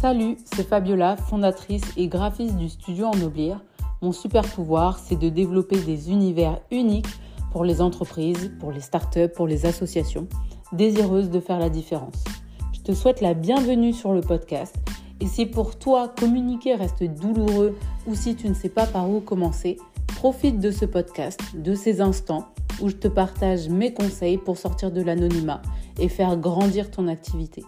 [0.00, 3.62] Salut, c'est Fabiola, fondatrice et graphiste du studio Ennoblir.
[4.00, 7.20] Mon super pouvoir, c'est de développer des univers uniques
[7.52, 10.26] pour les entreprises, pour les startups, pour les associations,
[10.72, 12.24] désireuses de faire la différence.
[12.72, 14.74] Je te souhaite la bienvenue sur le podcast.
[15.20, 17.76] Et si pour toi communiquer reste douloureux
[18.06, 19.76] ou si tu ne sais pas par où commencer,
[20.16, 22.46] profite de ce podcast, de ces instants
[22.80, 25.60] où je te partage mes conseils pour sortir de l'anonymat
[25.98, 27.64] et faire grandir ton activité.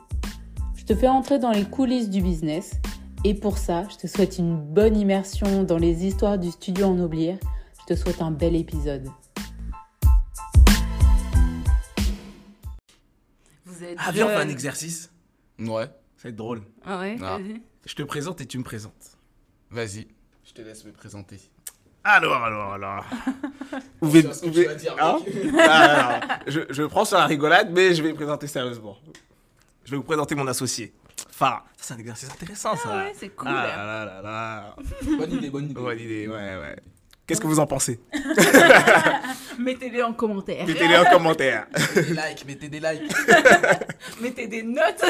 [0.82, 2.72] Je te fais entrer dans les coulisses du business
[3.24, 7.38] et pour ça, je te souhaite une bonne immersion dans les histoires du studio Ennoblir.
[7.82, 9.08] Je te souhaite un bel épisode.
[13.64, 15.12] Vous êtes Ah, viens, on fait un exercice.
[15.60, 15.84] Ouais,
[16.16, 16.62] Ça va être drôle.
[16.84, 17.38] Ah ouais, Ah.
[17.38, 17.62] vas-y.
[17.86, 19.16] Je te présente et tu me présentes.
[19.70, 20.08] vas-y.
[20.44, 21.38] Je te laisse me présenter.
[22.04, 23.04] Alors, alors, alors.
[24.02, 25.18] Dire, Hein
[25.60, 28.96] Ah, je, je prends sur la rigolade, mais je vais me présenter sérieusement.
[29.84, 30.92] Je vais vous présenter mon associé.
[31.30, 31.64] Farah.
[31.76, 32.88] Ça, c'est un exercice intéressant, ça.
[32.90, 33.48] Ah ouais, c'est cool.
[33.50, 34.76] Ah là là là là.
[35.18, 35.74] Bonne idée, bonne idée.
[35.74, 36.76] Bonne idée, ouais, ouais.
[37.26, 38.00] Qu'est-ce que vous en pensez?
[39.58, 40.66] Mettez-les en commentaire.
[40.66, 41.66] Mettez-les en commentaire.
[41.94, 43.12] Mettez des likes, mettez des likes.
[44.20, 45.04] Mettez des notes.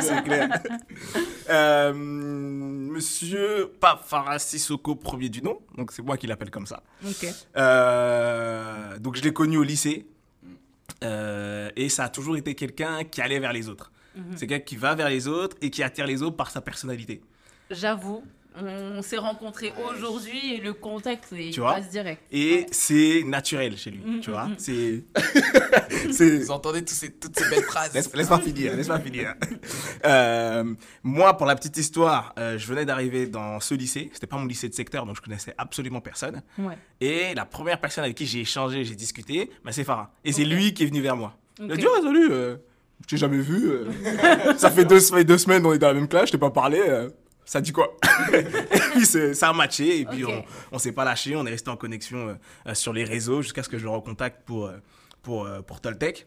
[0.00, 0.48] c'est clair.
[1.50, 6.82] Euh, monsieur, pas Farah Sissoko, premier du nom, donc c'est moi qui l'appelle comme ça.
[7.04, 7.26] ok.
[7.56, 10.06] Euh, donc je l'ai connu au lycée.
[11.04, 13.92] Euh, et ça a toujours été quelqu'un qui allait vers les autres.
[14.34, 17.20] C'est quelqu'un qui va vers les autres et qui attire les autres par sa personnalité.
[17.70, 18.24] J'avoue,
[18.60, 22.22] on s'est rencontrés aujourd'hui et le contact il Tu vois passe direct.
[22.32, 24.46] Et c'est naturel chez lui, tu vois.
[24.46, 24.54] mm.
[24.58, 25.04] C'est...
[26.12, 26.38] c'est...
[26.38, 27.92] Vous entendez tous ces- toutes ces belles phrases.
[27.94, 29.34] Laisse, laisse-moi finir, laisse-moi finir.
[30.04, 34.10] Euh, moi, pour la petite histoire, euh, je venais d'arriver dans ce lycée.
[34.12, 36.42] C'était pas mon lycée de secteur, donc je connaissais absolument personne.
[36.58, 36.78] Ouais.
[37.00, 40.12] Et la première personne avec qui j'ai échangé, j'ai discuté, bah, c'est Farah.
[40.24, 41.36] Et c'est lui qui est venu vers moi.
[41.60, 42.56] Il a dit, oh, salut, euh,
[43.02, 43.68] je t'ai jamais vu.
[43.68, 43.90] euh.
[44.56, 46.38] ça, fait deux, ça fait deux semaines, on est dans la même classe, je t'ai
[46.38, 46.80] pas parlé.
[47.46, 47.96] Ça dit quoi?
[48.34, 48.42] Et
[48.92, 51.76] puis ça a matché, et puis on, on s'est pas lâché, on est resté en
[51.76, 52.34] connexion euh,
[52.66, 54.76] euh, sur les réseaux jusqu'à ce que je le recontacte pour, euh,
[55.22, 56.26] pour, pour Toltec.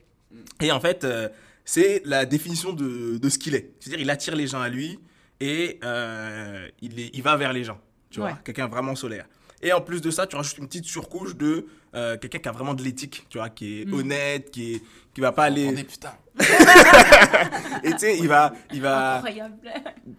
[0.61, 1.29] Et en fait, euh,
[1.65, 3.73] c'est la définition de, de ce qu'il est.
[3.79, 4.99] C'est-à-dire, il attire les gens à lui
[5.39, 7.79] et euh, il, est, il va vers les gens.
[8.09, 9.25] Tu vois, quelqu'un vraiment solaire.
[9.61, 11.65] Et en plus de ça, tu rajoutes une petite surcouche de
[11.95, 13.93] euh, quelqu'un qui a vraiment de l'éthique, tu vois, qui est Mm.
[13.93, 14.83] honnête, qui, est,
[15.13, 15.65] qui va pas aller.
[15.67, 16.13] Attendez, putain.
[17.83, 19.57] Et tu sais, il va, il va Incroyable.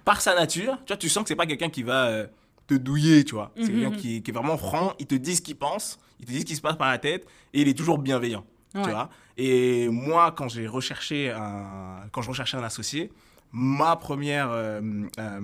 [0.05, 2.27] par sa nature, tu vois, tu sens que c'est pas quelqu'un qui va euh,
[2.67, 3.53] te douiller, tu vois.
[3.57, 6.31] C'est quelqu'un qui, qui est vraiment franc, il te dit ce qu'il pense, il te
[6.33, 8.83] dit ce qui se passe par la tête, et il est toujours bienveillant, Ouais.
[8.83, 9.11] tu vois.
[9.37, 13.11] Et moi, quand j'ai recherché un, quand je recherchais un associé,
[13.53, 14.81] ma première, euh,
[15.19, 15.41] euh,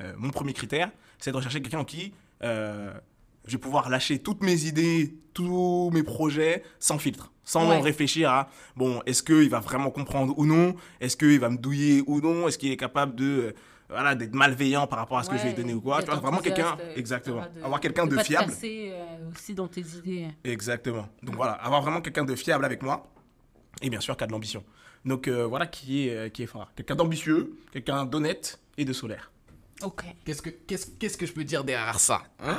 [0.00, 2.12] euh, mon premier critère, c'est de rechercher quelqu'un en qui
[2.44, 2.92] euh,
[3.46, 7.80] je vais pouvoir lâcher toutes mes idées, tous mes projets sans filtre, sans Ouais.
[7.80, 12.02] réfléchir à bon, est-ce qu'il va vraiment comprendre ou non, est-ce qu'il va me douiller
[12.06, 13.52] ou non, est-ce qu'il est capable de euh,
[13.88, 16.02] voilà d'être malveillant par rapport à ce que je vais donner ou quoi?
[16.02, 18.46] Tu vois, vraiment quelqu'un, exactement, avoir quelqu'un de pas fiable.
[18.50, 20.28] Te casser, euh, aussi dans tes idées.
[20.44, 21.08] Exactement.
[21.22, 23.06] Donc voilà, avoir vraiment quelqu'un de fiable avec moi
[23.82, 24.64] et bien sûr qui a de l'ambition.
[25.04, 26.48] Donc euh, voilà qui est, euh, qui est.
[26.76, 29.31] Quelqu'un d'ambitieux, quelqu'un d'honnête et de solaire.
[29.84, 30.04] Ok.
[30.24, 32.58] Qu'est-ce que, qu'est-ce, qu'est-ce que je peux dire derrière ça hein?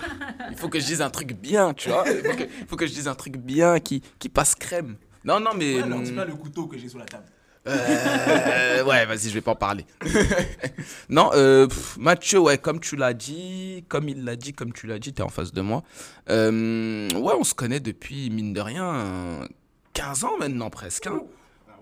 [0.52, 2.04] Il faut que je dise un truc bien, tu vois.
[2.08, 4.98] Il faut que, il faut que je dise un truc bien qui, qui passe crème.
[5.24, 5.76] Non, non, mais.
[5.76, 7.26] Ouais, alors dis hum, pas le couteau que j'ai sous la table.
[7.66, 9.86] Euh, ouais, vas-y, je vais pas en parler.
[11.10, 14.86] non, euh, pff, Mathieu, ouais, comme tu l'as dit, comme il l'a dit, comme tu
[14.88, 15.84] l'as dit, t'es en face de moi.
[16.30, 19.48] Euh, ouais, on se connaît depuis, mine de rien, euh,
[19.94, 21.08] 15 ans maintenant presque.
[21.08, 21.22] hein.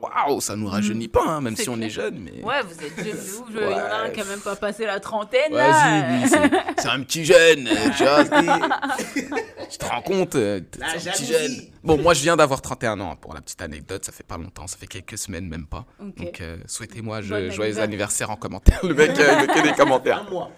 [0.01, 2.43] Waouh, ça nous rajeunit pas, hein, même si on est jeune, mais.
[2.43, 3.43] Ouais, vous êtes jeune de ouf.
[3.51, 5.51] Il y en a un qui a même pas passé la trentaine.
[5.53, 8.23] Vas-y, c'est- un petit jeune, euh, tu vois.
[9.71, 10.59] Tu te rends compte euh,
[10.99, 11.55] C'est un petit jeune.
[11.83, 14.03] Bon, moi, je viens d'avoir 31 ans, hein, pour la petite anecdote.
[14.03, 15.85] Ça fait pas longtemps, ça fait quelques semaines, même pas.
[15.99, 17.83] Donc, euh, souhaitez-moi joyeux anniversaire.
[17.83, 18.79] anniversaire en commentaire.
[18.83, 20.25] Le mec, euh, que des commentaires.
[20.27, 20.51] Un mois.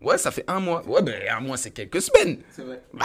[0.00, 0.82] Ouais, ça fait un mois.
[0.86, 2.38] Ouais, ben un mois, c'est quelques semaines.
[2.50, 2.82] C'est vrai.
[2.92, 3.04] Bah,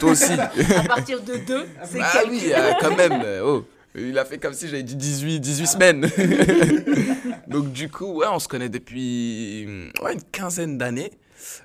[0.00, 0.32] toi aussi.
[0.32, 0.48] À
[0.86, 3.22] partir de deux, c'est Ah quelques- oui, euh, quand même.
[3.24, 3.66] euh, oh.
[3.94, 6.10] Il a fait comme si j'avais dit 18, 18 semaines.
[7.48, 11.10] Donc du coup, ouais, on se connaît depuis ouais, une quinzaine d'années.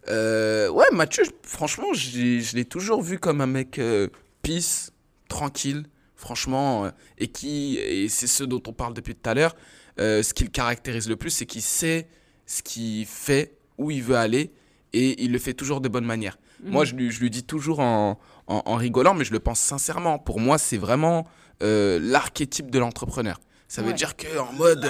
[0.08, 4.08] Euh, ouais, Mathieu, franchement, je l'ai toujours vu comme un mec euh,
[4.42, 4.92] peace,
[5.28, 5.86] tranquille,
[6.16, 9.56] franchement, euh, et qui, et c'est ce dont on parle depuis tout à l'heure,
[9.98, 12.08] ce qui le caractérise le plus, c'est qu'il sait
[12.46, 14.52] ce qu'il fait, où il veut aller,
[14.92, 16.38] et il le fait toujours de bonne manière.
[16.64, 19.60] Moi, je lui, je lui dis toujours en, en, en rigolant, mais je le pense
[19.60, 20.18] sincèrement.
[20.18, 21.28] Pour moi, c'est vraiment
[21.64, 23.40] euh, l'archétype de l'entrepreneur.
[23.68, 23.94] Ça veut Ouais.
[23.96, 24.88] dire que en mode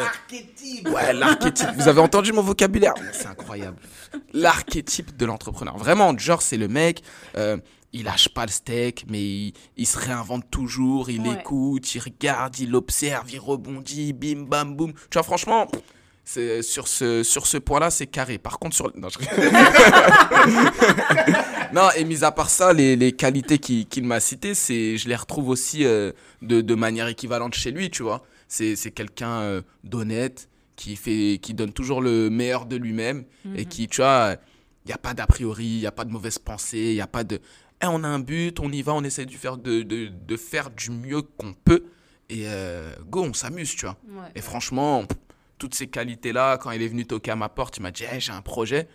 [0.87, 1.69] ouais l'archétype.
[1.77, 3.77] Vous avez entendu mon vocabulaire C'est incroyable.
[4.33, 5.77] L'archétype de l'entrepreneur.
[5.77, 7.01] Vraiment, genre c'est le mec.
[7.37, 7.57] euh,
[7.95, 11.11] il lâche pas le steak, mais il, il se réinvente toujours.
[11.11, 11.35] Il Ouais.
[11.39, 14.93] écoute, il regarde, il observe, il rebondit, bim bam boum.
[14.93, 15.67] Tu vois franchement,
[16.25, 18.37] sur ce sur ce point-là, c'est carré.
[18.37, 19.19] Par contre, sur non, je...
[21.73, 25.09] non et mis à part ça, les, les qualités qu'il qu'il m'a citées, c'est je
[25.09, 26.11] les retrouve aussi euh,
[26.41, 28.23] de, de manière équivalente chez lui, tu vois.
[28.47, 33.25] C'est c'est quelqu'un euh, d'honnête qui fait qui donne toujours le meilleur de lui-même
[33.55, 34.35] et qui, tu vois,
[34.85, 37.01] il y a pas d'a priori, il y a pas de mauvaise pensée, il y
[37.01, 37.39] a pas de
[37.81, 40.37] Eh, on a un but, on y va, on essaie de faire de, de, de
[40.37, 41.83] faire du mieux qu'on peut
[42.29, 43.97] et euh, go, on s'amuse, tu vois.
[44.07, 44.29] Ouais.
[44.35, 45.03] Et franchement,
[45.63, 48.19] toutes ces qualités-là, quand il est venu toquer à ma porte, il m'a dit Hey,
[48.19, 48.89] j'ai un projet.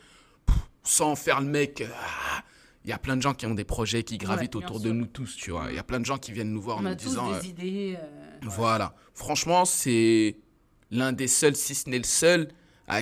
[0.45, 1.83] Pff, sans faire le mec.
[1.83, 2.43] ah,
[2.85, 4.85] Il y a plein de gens qui ont des projets qui gravitent Ouais, autour sûr.
[4.89, 5.69] de nous tous, tu vois.
[5.71, 7.37] Il y a plein de gens qui viennent nous voir en On nous disant des
[7.39, 7.97] euh, idées.
[7.99, 8.05] euh,
[8.43, 8.95] Voilà.
[9.15, 10.37] Franchement, c'est
[10.91, 12.49] l'un des seuls, si ce n'est le seul,
[12.87, 13.01] à...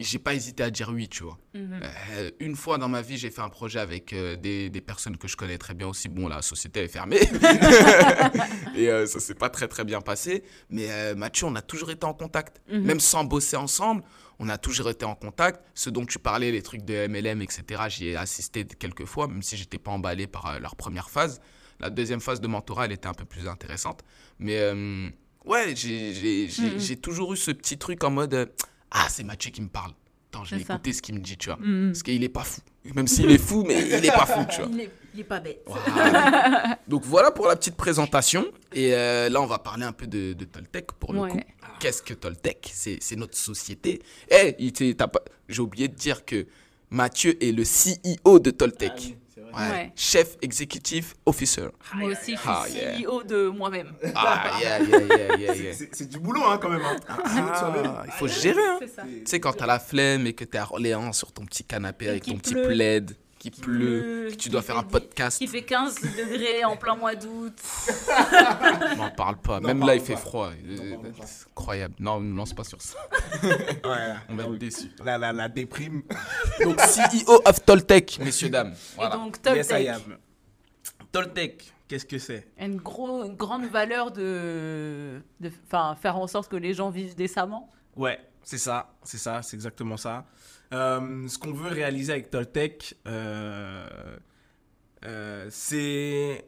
[0.00, 1.38] j'ai pas hésité à dire oui, tu vois.
[1.54, 1.80] mhm.
[2.12, 5.16] Euh, une fois dans ma vie, j'ai fait un projet avec euh, des, des personnes
[5.16, 6.08] que je connais très bien aussi.
[6.08, 7.20] Bon, la société est fermée.
[8.76, 10.44] et euh, ça s'est pas très très bien passé.
[10.70, 12.60] Mais euh, Mathieu, on a toujours été en contact.
[12.70, 12.82] Mhm.
[12.82, 14.02] Même sans bosser ensemble,
[14.38, 15.60] on a toujours été en contact.
[15.74, 19.42] Ce dont tu parlais, les trucs de MLM, etc., j'y ai assisté quelques fois, même
[19.42, 21.40] si j'étais pas emballé par leur première phase.
[21.80, 24.02] La deuxième phase de mentorat, elle était un peu plus intéressante.
[24.38, 24.58] Mais
[25.44, 26.78] ouais, j'ai Mhm.
[26.78, 28.52] j'ai toujours eu ce petit truc en mode
[28.90, 29.92] Ah, c'est Mathieu qui me parle.
[30.30, 30.74] Attends, je vais ça.
[30.74, 31.58] écouter ce qu'il me dit, tu vois.
[31.58, 31.92] Mhm.
[31.92, 32.60] Parce qu'il est pas fou.
[32.94, 34.70] Même s'il est fou, mais il est pas fou, tu vois.
[34.72, 35.62] Il est, il est pas bête.
[35.66, 36.78] Voilà.
[36.86, 38.44] Donc voilà pour la petite présentation.
[38.72, 41.30] Et euh, là, on va parler un peu de, de Toltec pour le Ouais.
[41.30, 41.40] coup.
[41.80, 42.70] Qu'est-ce que Toltec?
[42.72, 44.02] C'est c'est notre société.
[44.30, 44.52] Eh,
[44.94, 45.10] pas-
[45.48, 46.46] j'ai oublié de dire que
[46.90, 48.90] Mathieu est le CEO de Toltec.
[48.92, 49.16] Ah oui.
[49.54, 49.70] Ouais.
[49.70, 49.92] Ouais.
[49.96, 51.68] Chef Executive Officer.
[51.94, 52.98] Moi aussi, je suis Ah, yeah.
[52.98, 53.92] CEO de moi-même.
[54.14, 55.72] Ah, yeah, yeah, yeah, yeah, C'est- yeah.
[55.74, 56.82] c'est- C'est du boulot, hein, quand même.
[56.82, 56.96] hein.
[57.08, 58.78] Ah, il faut gérer, hein.
[59.04, 62.06] Tu sais, quand t'as la flemme et que t'es à Orléans sur ton petit canapé
[62.06, 65.38] Et avec ton petit plaid, qui pleut, pleut, que tu dois faire un podcast.
[65.38, 67.54] Qui fait 15 degrés en plein mois d'août.
[68.96, 69.60] N'en parle pas.
[69.60, 70.50] Même là, il fait froid.
[70.66, 71.94] Euh, c'est incroyable.
[72.00, 72.98] Non, ne lance pas sur ça.
[73.42, 74.90] Ouais, On va être déçus.
[75.04, 76.02] la, la, la déprime.
[76.62, 78.74] Donc, CEO of Toltec, messieurs, dames.
[78.96, 79.14] Voilà.
[79.14, 80.16] Et donc, Yes, I Toltec am.
[81.12, 82.48] Toltec, qu'est-ce que c'est?
[82.60, 87.14] Une, gros, une grande valeur de, de enfin, faire en sorte que les gens vivent
[87.14, 87.70] décemment.
[87.96, 90.24] Ouais, c'est ça, c'est ça, c'est exactement ça.
[90.72, 93.86] Euh, ce qu'on veut réaliser avec Toltec, euh,
[95.04, 96.44] euh, c'est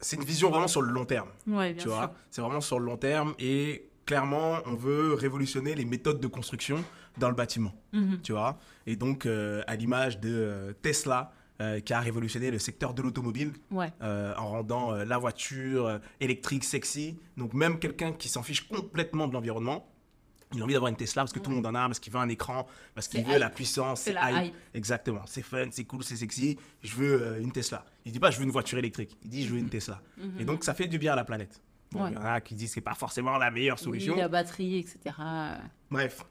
[0.00, 1.28] c'est une vision vraiment sur le long terme.
[1.46, 1.92] Ouais, bien tu sûr.
[1.92, 6.26] vois, c'est vraiment sur le long terme et clairement, on veut révolutionner les méthodes de
[6.26, 6.84] construction
[7.16, 7.72] dans le bâtiment.
[7.92, 8.20] Mhm.
[8.22, 8.58] tu vois.
[8.86, 11.32] Et donc, à l'image de Tesla,
[11.86, 13.90] qui a révolutionné le secteur de l'automobile Ouais.
[14.02, 17.16] en rendant la voiture électrique sexy.
[17.38, 19.88] Donc, même quelqu'un qui s'en fiche complètement de l'environnement,
[20.54, 22.12] il a envie d'avoir une Tesla parce que tout le monde en a, parce qu'il
[22.12, 23.40] veut un écran, parce qu'il veut hype.
[23.40, 24.54] la puissance, C'est la hype.
[24.72, 26.58] Exactement, c'est fun, c'est cool, c'est sexy.
[26.82, 27.84] Je veux euh, une Tesla.
[28.06, 30.00] Il dit pas je veux une voiture électrique, il dit je veux une Tesla.
[30.18, 30.40] Mhm.
[30.40, 31.60] Et donc ça fait du bien à la planète.
[31.92, 32.10] Bon, Ouais.
[32.10, 34.14] il y en a qui disent que c'est pas forcément la meilleure solution.
[34.14, 35.14] Oui, la batterie, etc.
[35.90, 36.24] Bref,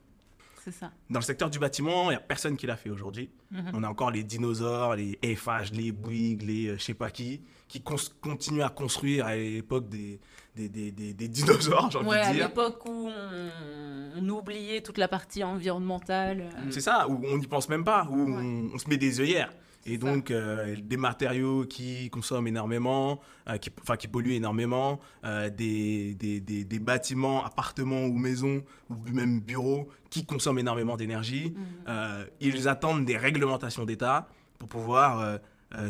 [0.63, 0.91] C'est ça.
[1.09, 3.29] dans le secteur du bâtiment, il n'y a personne qui l'a fait aujourd'hui.
[3.51, 3.71] Mhm.
[3.73, 7.41] On a encore les dinosaures, les FH, les Bouygues, les euh, je sais pas qui,
[7.67, 10.19] qui continuent à construire à l'époque des,
[10.55, 12.47] des, des, des- des dinosaures, j'ai envie de à dire.
[12.47, 13.49] l'époque où on,
[14.17, 16.49] on oubliait toute la partie environnementale.
[16.55, 18.31] euh, C'est ça, où on n'y pense même pas, où Ouais.
[18.41, 19.51] on, on se met des œillères.
[19.85, 23.19] Et donc, euh, des matériaux qui consomment énormément,
[23.49, 28.63] euh, qui, enfin, qui polluent énormément, euh, des, des, des, des bâtiments, appartements ou maisons,
[28.89, 31.53] ou même bureaux, qui consomment énormément d'énergie.
[31.87, 32.25] Mhm.
[32.39, 34.27] Ils attendent des réglementations d'État
[34.59, 35.39] pour pouvoir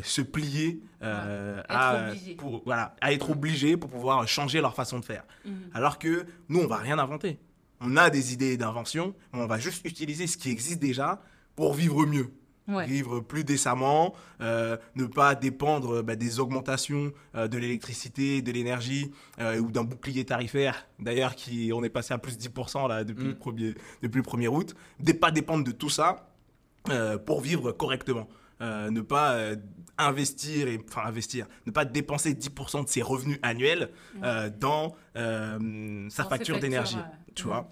[0.01, 2.36] se plier Être à, obligé.
[2.36, 5.24] pour, voilà, à être obligés pour pouvoir changer leur façon de faire.
[5.46, 5.53] Mhm.
[5.74, 7.38] Alors que nous, on va rien inventer.
[7.82, 11.22] On a des idées d'invention, mais on va juste utiliser ce qui existe déjà
[11.56, 12.32] pour vivre mieux.
[12.67, 12.86] Ouais.
[12.88, 19.12] Vivre plus décemment, euh, ne pas dépendre bah, des augmentations euh, de l'électricité, de l'énergie
[19.39, 23.03] euh, ou d'un bouclier tarifaire, d'ailleurs, qui on est passé à plus de 10% là,
[23.03, 23.27] depuis, Mm.
[23.29, 24.75] le premier, depuis le 1er août.
[25.05, 26.29] Ne pas dépendre de tout ça
[27.25, 28.27] pour vivre correctement.
[28.62, 29.55] Ne pas
[29.98, 33.89] investir, et, enfin investir, ne pas dépenser 10% de ses revenus annuels
[34.24, 36.98] euh, dans sa facture d'énergie.
[37.36, 37.72] Tu vois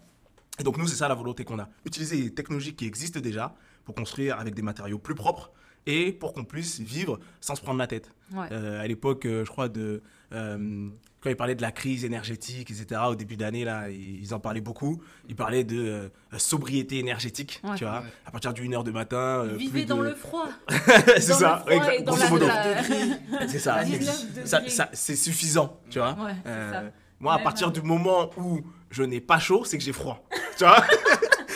[0.60, 1.70] Et donc nous, c'est ça la volonté qu'on a.
[1.86, 5.52] Utiliser les technologies qui existent déjà pour construire avec des matériaux plus propres
[5.88, 8.12] et pour qu'on puisse vivre sans se prendre la tête.
[8.34, 8.46] Ouais.
[8.52, 10.88] Euh, à l'époque, euh, je crois, de, euh,
[11.22, 14.62] quand ils parlaient de la crise énergétique, etc., au début d'année, là, ils en parlaient
[14.62, 15.02] beaucoup.
[15.28, 17.76] Ils parlaient de euh, sobriété énergétique, Ouais.
[17.78, 18.02] tu vois.
[18.02, 18.08] Ouais.
[18.28, 19.18] À partir du 1h du matin.
[19.46, 20.48] euh, Vivez dans de- le froid.
[21.18, 22.16] c'est dans ça, le froid exact- et dans
[23.48, 23.84] C'est ça.
[23.84, 26.14] 19 Ça- C'est suffisant, tu vois.
[26.14, 26.84] Ouais, c'est Euh, ça.
[27.20, 28.62] moi, à partir du moment où
[28.92, 30.24] je n'ai pas chaud, c'est que j'ai froid.
[30.58, 30.84] tu vois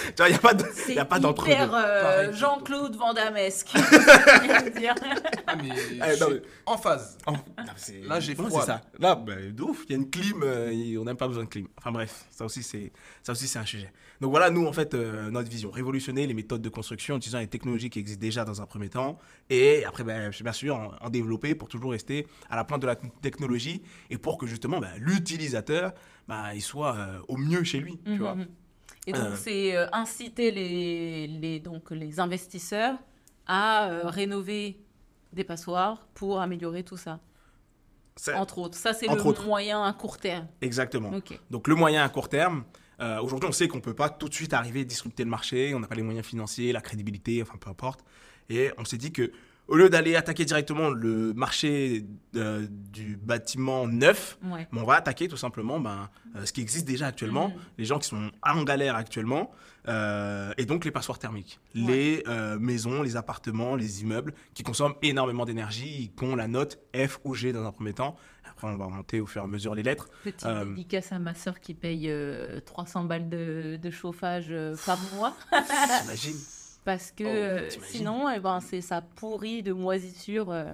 [0.07, 1.51] Tu vois, il n'y a pas de- C'est y a pas d'entre-deux.
[1.51, 2.31] hyper euh.
[2.33, 3.69] Jean-Claude Vandamesque.
[3.73, 3.79] je
[4.65, 4.95] veux dire.
[5.47, 7.17] Ah, mais je non, mais- en phase.
[7.27, 7.33] Non,
[8.07, 8.81] Là, j'ai froid, c'est ça.
[8.99, 11.43] Là, bah, de ouf, il y a une clim, euh, et on n'a pas besoin
[11.43, 11.67] de clim.
[11.77, 12.91] Enfin bref, ça aussi, c'est
[13.23, 13.91] ça aussi c'est un sujet.
[14.21, 17.39] Donc voilà, nous, en fait, euh, notre vision, révolutionner les méthodes de construction en utilisant
[17.39, 19.17] les technologies qui existent déjà dans un premier temps,
[19.49, 22.87] et après, ben, bien sûr, en, en développer pour toujours rester à la pointe de
[22.87, 25.93] la technologie, et pour que justement, ben, l'utilisateur,
[26.27, 28.35] ben, il soit euh, au mieux chez lui, tu vois.
[28.35, 28.47] Mhm.
[29.07, 29.35] Et donc, Euh.
[29.35, 32.95] c'est euh, inciter les, les, donc, les investisseurs
[33.45, 34.79] à euh, rénover
[35.33, 37.19] des passoires pour améliorer tout ça,
[38.35, 38.77] entre autres.
[38.77, 39.45] Ça, c'est le autres.
[39.45, 40.47] moyen à court terme.
[40.61, 41.11] Exactement.
[41.51, 42.63] Donc le moyen à court terme,
[43.01, 45.29] euh, aujourd'hui on sait qu'on ne peut pas tout de suite arriver à disrupter le
[45.29, 48.03] marché, on n'a pas les moyens financiers, la crédibilité, enfin peu importe.
[48.49, 49.31] Et on s'est dit que
[49.67, 52.05] au lieu d'aller attaquer directement le marché
[52.35, 54.67] euh, du bâtiment neuf, Ouais.
[54.71, 57.55] mais on va attaquer tout simplement ben, euh, ce qui existe déjà actuellement, Mhm.
[57.79, 59.51] les gens qui sont en galère actuellement,
[59.87, 62.23] euh, et donc les passoires thermiques, les
[62.59, 67.33] maisons, les appartements, les immeubles qui consomment énormément d'énergie, qui ont la note F ou
[67.35, 68.15] G dans un premier temps.
[68.49, 70.07] Après, on va remonter au fur et à mesure les lettres.
[70.23, 74.53] Petite dédicace à ma soeur qui paye euh, 300 balles de, de chauffage
[74.85, 75.35] par mois.
[76.01, 76.37] T'imagines
[76.85, 80.51] Parce que Oh, euh, sinon, eh ben, c'est ça pourrit de moisissure.
[80.51, 80.71] euh,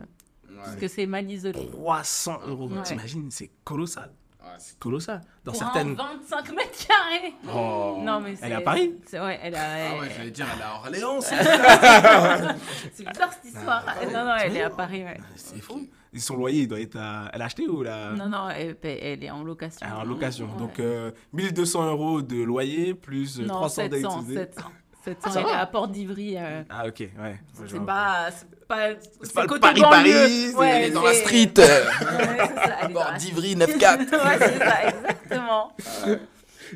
[0.58, 1.68] Parce que c'est mal isolé.
[1.72, 2.84] 300 euros, Ouais.
[2.84, 4.12] t'imagines, c'est colossal.
[4.42, 5.22] Ouais, c'est- Colossal.
[5.46, 5.92] Dans Pour certaines.
[5.92, 8.00] un 25 mètres carrés Oh.
[8.02, 9.60] Non, mais Elle est à Paris c'est- Ouais, elle a.
[9.96, 11.22] Ah ouais, j'allais dire, elle est à Orléans.
[11.22, 11.38] c'est-
[13.08, 13.86] bizarre cette histoire.
[14.12, 15.18] non, non, elle est à Paris, ouais.
[15.36, 15.88] C'est fou.
[16.14, 17.30] Et son loyer, il doit être à...
[17.34, 18.12] Elle a acheté ou la...
[18.12, 18.76] Non, non, elle,
[19.24, 19.88] est en location.
[19.90, 20.48] Ah, en location.
[20.52, 20.58] Ouais.
[20.60, 23.90] Donc, euh, 1200 euros de loyer plus euh, non, 300 700,
[24.24, 24.36] d'électricité.
[24.58, 24.70] 700.
[25.04, 26.36] 700, ça elle est à Porte d'Ivry.
[26.38, 27.40] euh, Ah, ok, ouais.
[27.68, 28.30] C'est pas.
[28.32, 28.90] C'est pas.
[29.22, 30.28] C'est pas le côté Paris-Paris, banlieue.
[30.28, 31.54] c'est- Ouais, Elle est dans la c'est- street.
[31.60, 34.00] euh, Ouais, c'est ça, elle est dans Bord la d'Ivry 9-4.
[34.00, 35.72] Ouais, c'est ça, exactement.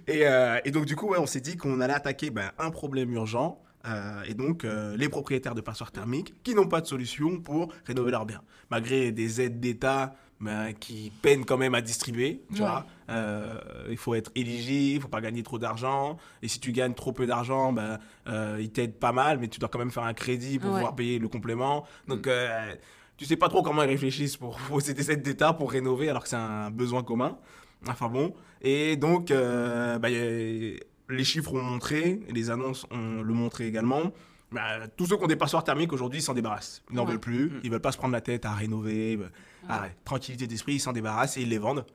[0.07, 2.69] Et, euh, et donc, du coup, ouais, on s'est dit qu'on allait attaquer ben, un
[2.71, 3.61] problème urgent.
[3.87, 7.71] euh, et donc, euh, les propriétaires de passoires thermiques qui n'ont pas de solution pour
[7.85, 8.41] rénover leurs biens.
[8.71, 10.15] Malgré des aides d'État
[10.45, 12.41] ben, qui peinent quand même à distribuer.
[12.53, 12.67] Tu Ouais.
[12.67, 13.59] vois Euh,
[13.91, 16.17] il faut être éligible, il faut pas gagner trop d'argent.
[16.41, 19.59] Et si tu gagnes trop peu d'argent, ben, euh, ils t'aident pas mal, mais tu
[19.59, 20.77] dois quand même faire un crédit pour Ouais.
[20.77, 21.85] pouvoir payer le complément.
[22.07, 22.73] Donc, euh,
[23.17, 26.23] tu sais pas trop comment ils réfléchissent pour poser des aides d'État pour rénover alors
[26.23, 27.37] que c'est un besoin commun.
[27.87, 28.33] Enfin bon.
[28.61, 30.09] Et donc, euh, a-
[31.13, 34.11] les chiffres ont montré, les annonces ont le montré également.
[34.51, 36.83] Bah, tous ceux qui ont des passoires thermiques aujourd'hui ils s'en débarrassent.
[36.89, 37.11] Ils n'en Ouais.
[37.11, 37.49] veulent plus.
[37.49, 37.59] Mm.
[37.63, 39.17] Ils veulent pas se prendre la tête à rénover.
[39.17, 41.85] ouais, tranquillité d'esprit, ils s'en débarrassent et ils les vendent.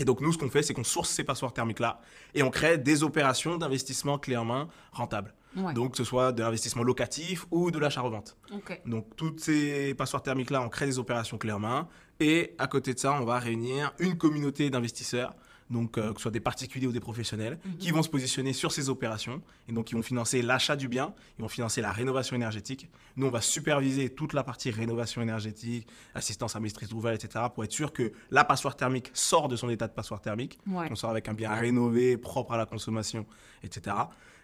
[0.00, 2.00] Et donc nous, ce qu'on fait, c'est qu'on source ces passoires thermiques-là
[2.34, 5.34] et on crée des opérations d'investissement clé en main rentables.
[5.54, 5.74] Ouais.
[5.74, 8.38] Donc que ce soit de l'investissement locatif ou de l'achat-revente.
[8.52, 8.80] Ok.
[8.86, 11.88] Donc toutes ces passoires thermiques-là, on crée des opérations clés en main.
[12.20, 15.34] Et à côté de ça, on va réunir une communauté d'investisseurs,
[15.72, 18.70] donc euh, que ce soit des particuliers ou des professionnels, qui vont se positionner sur
[18.70, 19.42] ces opérations.
[19.68, 22.88] Et donc ils vont financer l'achat du bien, ils vont financer la rénovation énergétique.
[23.16, 27.46] Nous, on va superviser toute la partie rénovation énergétique, assistance à maîtrise d'ouvrage, etc.
[27.54, 30.88] pour être sûr que la passoire thermique sort de son état de passoire thermique Ouais.
[30.88, 33.26] qu'on sort avec un bien rénové, propre à la consommation,
[33.64, 33.96] etc.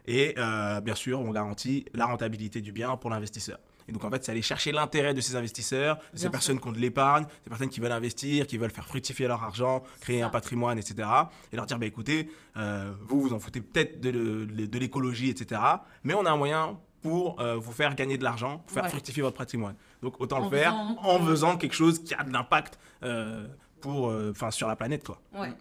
[0.06, 3.58] Et euh, bien sûr, on garantit la rentabilité du bien pour l'investisseur.
[3.88, 6.30] Et donc en fait, c'est aller chercher l'intérêt de ces investisseurs, de ces sûr.
[6.30, 9.42] personnes qui ont de l'épargne, ces personnes qui veulent investir, qui veulent faire fructifier leur
[9.42, 11.08] argent, créer un patrimoine, etc.
[11.52, 15.30] Et leur dire, bah, écoutez, euh, vous, vous en foutez peut-être de, de- de l'écologie,
[15.30, 15.60] etc.
[16.04, 18.88] Mais on a un moyen pour euh, vous faire gagner de l'argent, pour faire Ouais.
[18.90, 19.76] fructifier votre patrimoine.
[20.02, 23.46] Donc autant En le faire faisant- en faisant quelque chose qui a de l'impact euh,
[23.80, 25.04] pour, euh, enfin, sur la planète.
[25.04, 25.20] Quoi.
[25.34, 25.52] Ouais.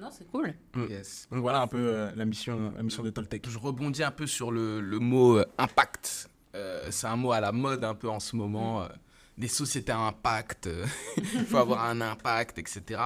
[0.00, 0.52] Non, c'est cool.
[0.90, 1.28] Yes.
[1.30, 3.48] Donc voilà un peu euh, la, mission, la mission de Toltec.
[3.48, 6.28] Je rebondis un peu sur le, le mot euh, impact.
[6.54, 8.82] Euh, c'est un mot à la mode un peu en ce moment.
[8.82, 8.88] euh,
[9.36, 13.00] des sociétés à impact, euh, il faut avoir un impact, etc.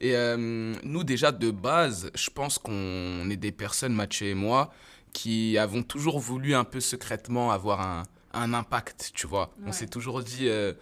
[0.00, 4.72] Et euh, nous, déjà, de base, je pense qu'on est des personnes, Mathieu et moi,
[5.12, 8.02] qui avons toujours voulu un peu secrètement avoir un,
[8.32, 9.54] un impact, tu vois.
[9.64, 10.72] On s'est toujours dit, euh,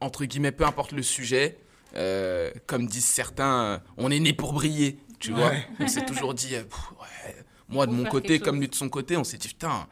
[0.00, 1.58] entre guillemets, peu importe le sujet,
[1.94, 5.52] euh, comme disent certains, euh, on est né pour briller, tu vois.
[5.78, 7.36] On s'est toujours dit, euh, pff, ouais.
[7.68, 9.86] moi de mon côté comme lui de son côté, on s'est dit, putain,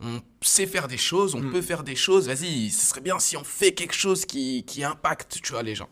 [0.00, 1.52] on sait faire des choses, on Mm.
[1.52, 4.84] peut faire des choses, vas-y, ce serait bien si on fait quelque chose qui, qui
[4.84, 5.88] impacte, tu vois, les gens.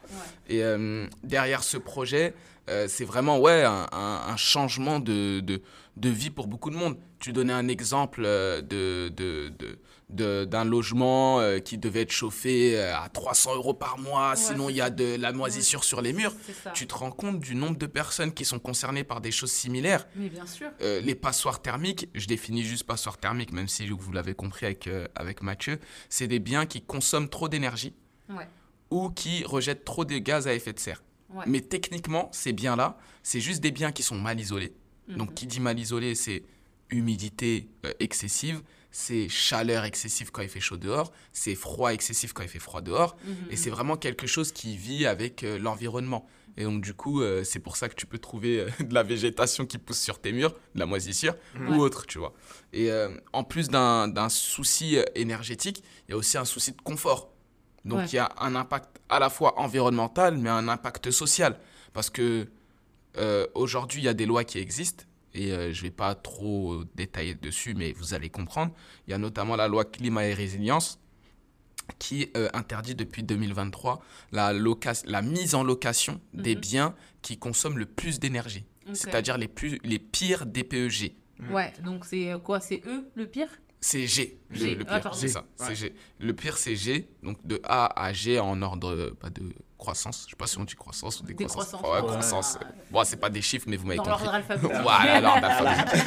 [0.49, 2.35] Et euh, derrière ce projet,
[2.69, 5.63] euh, c'est vraiment, ouais, un, un- un changement de, de,
[5.97, 6.97] de vie pour beaucoup de monde.
[7.19, 9.79] Tu donnais un exemple euh, de, de, de-
[10.11, 14.77] d'un logement euh, qui devait être chauffé euh, à 300 euros par mois, sinon il
[14.77, 16.35] y a de la moisissure sur les murs.
[16.75, 20.07] Tu te rends compte du nombre de personnes qui sont concernées par des choses similaires.
[20.17, 20.69] Mais bien sûr.
[20.83, 24.87] Euh, les passoires thermiques, je définis juste passoires thermiques, même si vous l'avez compris avec,
[24.87, 27.95] euh, avec Mathieu, c'est des biens qui consomment trop d'énergie
[28.29, 28.49] Ouais.
[28.91, 31.03] ou qui rejettent trop de gaz à effet de serre.
[31.47, 34.73] Mais techniquement, ces biens-là, c'est juste des biens qui sont mal isolés.
[35.09, 35.17] Mhm.
[35.17, 36.45] Donc, qui dit mal isolé, c'est
[36.91, 37.69] humidité
[37.99, 38.63] excessive,
[38.97, 42.81] c'est chaleur excessive quand il fait chaud dehors, c'est froid excessif quand il fait froid
[42.81, 43.17] dehors.
[43.25, 43.35] Mhm.
[43.51, 46.29] Et c'est vraiment quelque chose qui vit avec euh, l'environnement.
[46.57, 49.03] Et donc, du coup, euh, c'est pour ça que tu peux trouver euh, de la
[49.03, 51.71] végétation qui pousse sur tes murs, de la moisissure Ouais.
[51.77, 52.35] ou autre, tu vois.
[52.73, 52.89] Et
[53.33, 57.33] en plus d'un souci énergétique, il y a aussi un souci de confort.
[57.85, 58.07] Donc, Ouais.
[58.13, 61.59] il y a un impact à la fois environnemental, mais un impact social.
[61.93, 62.47] Parce que
[63.55, 65.05] aujourd'hui, il y a des lois qui existent.
[65.35, 68.73] Et euh, je ne vais pas trop détailler dessus, mais vous allez comprendre.
[69.07, 71.01] Il y a notamment la loi climat et résilience
[71.99, 74.53] qui euh, interdit depuis 2023 la,
[75.23, 76.61] mise en location des Mhm.
[76.61, 81.13] biens qui consomment le plus d'énergie, c'est-à-dire les, plus, les pires DPEG.
[81.51, 83.49] Ouais, donc c'est euh, quoi C'est eux le pire?
[83.81, 84.75] C'est G, le, G.
[84.77, 85.19] le Ah, pire, pardon.
[85.19, 85.41] c'est G, ça.
[85.41, 85.47] ouais.
[85.59, 85.95] c'est G.
[86.21, 89.43] Le pire, c'est G, donc de A à G en ordre euh, pas de
[89.85, 90.25] croissance.
[90.27, 91.71] Je sais pas si on dit croissance ou décroissance.
[91.73, 91.83] Décroissance.
[91.95, 92.09] Ouais, Ouais.
[92.09, 92.59] croissance.
[92.91, 94.25] Bon, c'est pas des chiffres, mais vous m'avez Dans compris.
[94.25, 94.79] l'ordre alphabétique.
[94.83, 96.03] Voilà, l'ordre alphabétique.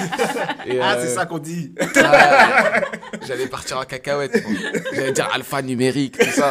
[0.65, 1.73] Et, Ah, euh, c'est ça qu'on dit.
[1.97, 2.81] Ah,
[3.27, 4.43] J'allais partir en cacahuète.
[4.93, 6.49] J'allais dire alpha numérique, tout ça.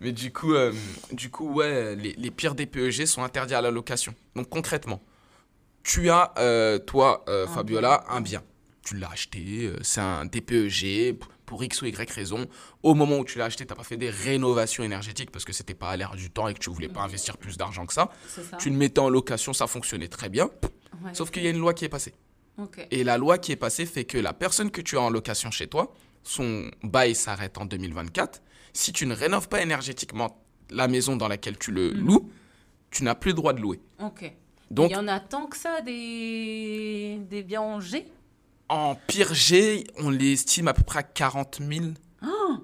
[0.00, 0.72] Mais du coup, euh,
[1.12, 4.14] du coup ouais, les, les pires DPEG sont interdits à la location.
[4.36, 5.00] Donc concrètement,
[5.82, 8.42] tu as, euh, toi, euh, Fabiola, un bien.
[8.84, 12.46] Tu l'as acheté, euh, c'est un DPEG pour X ou Y raison.
[12.82, 15.52] Au moment où tu l'as acheté, tu n'as pas fait des rénovations énergétiques parce que
[15.52, 17.92] c'était pas à l'air du temps et que tu voulais pas investir plus d'argent que
[17.94, 18.10] ça.
[18.58, 20.46] Tu le mettais en location, ça fonctionnait très bien.
[21.04, 21.12] Ouais.
[21.14, 22.14] Sauf qu'il y a une loi qui est passée.
[22.90, 25.50] Et la loi qui est passée fait que la personne que tu as en location
[25.50, 28.42] chez toi, son bail s'arrête en 2024.
[28.72, 32.06] Si tu ne rénoves pas énergétiquement la maison dans laquelle tu le Mhm.
[32.06, 32.30] loues,
[32.90, 33.80] tu n'as plus le droit de louer.
[34.00, 34.32] Ok.
[34.70, 38.06] Donc, Il y en a tant que ça des, des biens en G?
[38.68, 41.86] En pire G, on les estime à peu près à 40 000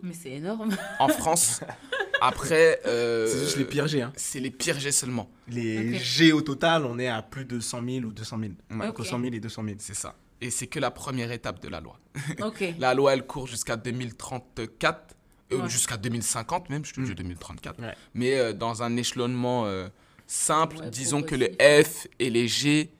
[0.02, 0.76] Mais c'est énorme.
[0.98, 1.60] en France.
[2.22, 4.02] Après, euh, C'est juste les pires G.
[4.02, 4.12] Hein.
[4.16, 5.30] C'est les pires G seulement.
[5.48, 6.00] Les Ok.
[6.02, 8.52] G au total, on est à plus de 100 000 ou 200 000.
[8.78, 9.06] Ouais, Entre Ok.
[9.06, 9.76] 100 000 et 200 000.
[9.78, 10.14] C'est ça.
[10.42, 11.98] Et c'est que la première étape de la loi.
[12.42, 12.62] Ok.
[12.78, 15.16] La loi, elle court jusqu'à 2034,
[15.52, 15.68] euh, Ouais.
[15.68, 17.14] jusqu'à 2050 même, je te dis Mm.
[17.14, 17.80] 2034.
[17.80, 17.94] Ouais.
[18.14, 19.88] Mais euh, dans un échelonnement euh,
[20.26, 21.56] simple, Ouais, disons que les.
[21.82, 22.90] F et les G,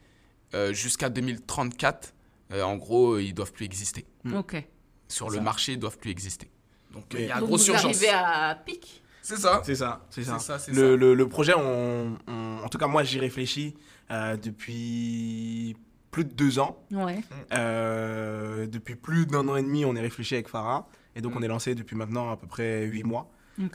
[0.54, 2.12] euh, jusqu'à 2034,
[2.52, 4.06] euh, en gros, euh, ils doivent plus exister.
[4.24, 4.34] Mm.
[4.36, 4.64] Ok.
[5.08, 5.42] Sur le ça.
[5.42, 6.50] marché, ils doivent plus exister.
[6.92, 7.84] Donc il y a Donc grosse vous urgence.
[7.84, 9.62] arrivez à pic C'est ça.
[9.64, 10.38] C'est ça, c'est ça.
[10.38, 10.96] C'est ça, c'est le, ça.
[10.96, 13.74] Le, le projet, on, on- en tout cas, moi, j'y réfléchis
[14.10, 15.76] euh, depuis
[16.10, 16.82] plus de deux ans.
[16.90, 17.20] Ouais.
[17.52, 20.88] Euh, depuis plus d'un an et demi, on est réfléchi avec Farah.
[21.16, 21.38] Et donc, Mm.
[21.38, 23.30] on est lancé depuis maintenant à peu près huit mois.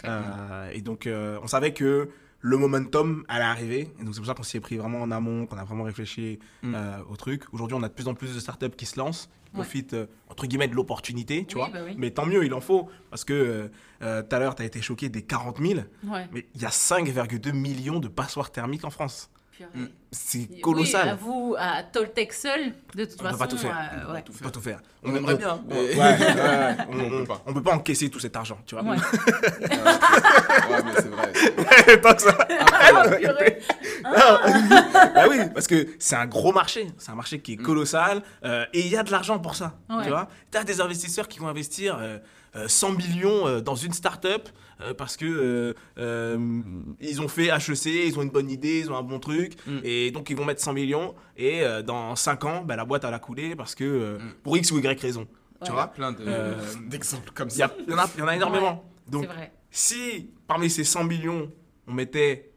[0.05, 2.09] Euh, et donc, euh, on savait que
[2.47, 3.91] le momentum allait arriver.
[3.99, 5.84] Et donc, c'est pour ça qu'on s'y est pris vraiment en amont, qu'on a vraiment
[5.84, 6.75] réfléchi Mm.
[6.75, 7.41] euh, au truc.
[7.51, 9.63] Aujourd'hui, on a de plus en plus de startups qui se lancent, qui Ouais.
[9.63, 11.71] profitent, euh, entre guillemets, de l'opportunité, tu Oui, vois.
[11.73, 11.95] bah oui.
[11.97, 12.88] Mais tant mieux, il en faut.
[13.10, 13.67] Parce que euh,
[14.03, 15.79] euh, tout à l'heure, tu as été choqué des 40 000.
[16.03, 16.27] Ouais.
[16.34, 19.31] Mais il y a 5,2 millions de passoires thermiques en France.
[19.74, 19.86] Mm.
[20.12, 21.10] C'est Oui, colossal.
[21.10, 23.38] à vous, à Toltec seul, de toute On peut façon.
[23.38, 23.76] pas tout faire.
[23.78, 24.22] euh, On peut ouais.
[24.22, 24.41] tout faire.
[24.44, 24.80] Pas tout faire.
[25.04, 26.76] On aimerait bien, on- mais- ouais, ouais, ouais.
[26.89, 27.41] on, On peut pas.
[27.46, 28.84] on peut pas encaisser tout cet argent, tu vois.
[28.84, 28.98] Ouais.
[29.70, 32.02] ouais, mais c'est vrai.
[32.02, 32.38] Tant que ça.
[32.50, 33.60] Ah, purée.
[34.04, 36.88] bah oui, parce que c'est un gros marché.
[36.98, 39.78] C'est un marché qui est colossal euh, et il y a de l'argent pour ça.
[39.89, 40.04] Ouais.
[40.04, 42.18] Tu vois, tu as des investisseurs qui vont investir euh,
[42.56, 44.48] euh, 100 millions euh, dans une start-up
[44.81, 46.61] euh, parce que euh, euh,
[46.99, 49.79] ils ont fait HEC, ils ont une bonne idée, ils ont un bon truc Mm.
[49.83, 53.13] et donc ils vont mettre 100 millions et dans 5 ans, bah, la boîte elle
[53.13, 54.33] a coulé parce que Mm.
[54.43, 55.27] pour X ou Y raison.
[55.63, 55.88] Tu vois?
[55.88, 56.53] Plein de- Euh,
[56.88, 57.73] d'exemples comme Il y, ça.
[57.88, 58.83] il y en a- il y en a énormément.
[59.07, 59.51] Donc vrai.
[59.71, 61.51] si parmi ces 100 millions,
[61.88, 62.51] on mettait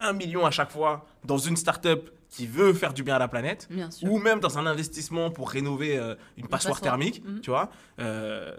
[0.00, 3.28] 1 million à chaque fois dans une start-up qui veut faire du bien à la
[3.28, 3.68] planète,
[4.02, 6.80] ou même dans un investissement pour rénover euh, une passoire passoire.
[6.80, 7.40] thermique, Mhm.
[7.40, 8.54] tu vois, euh,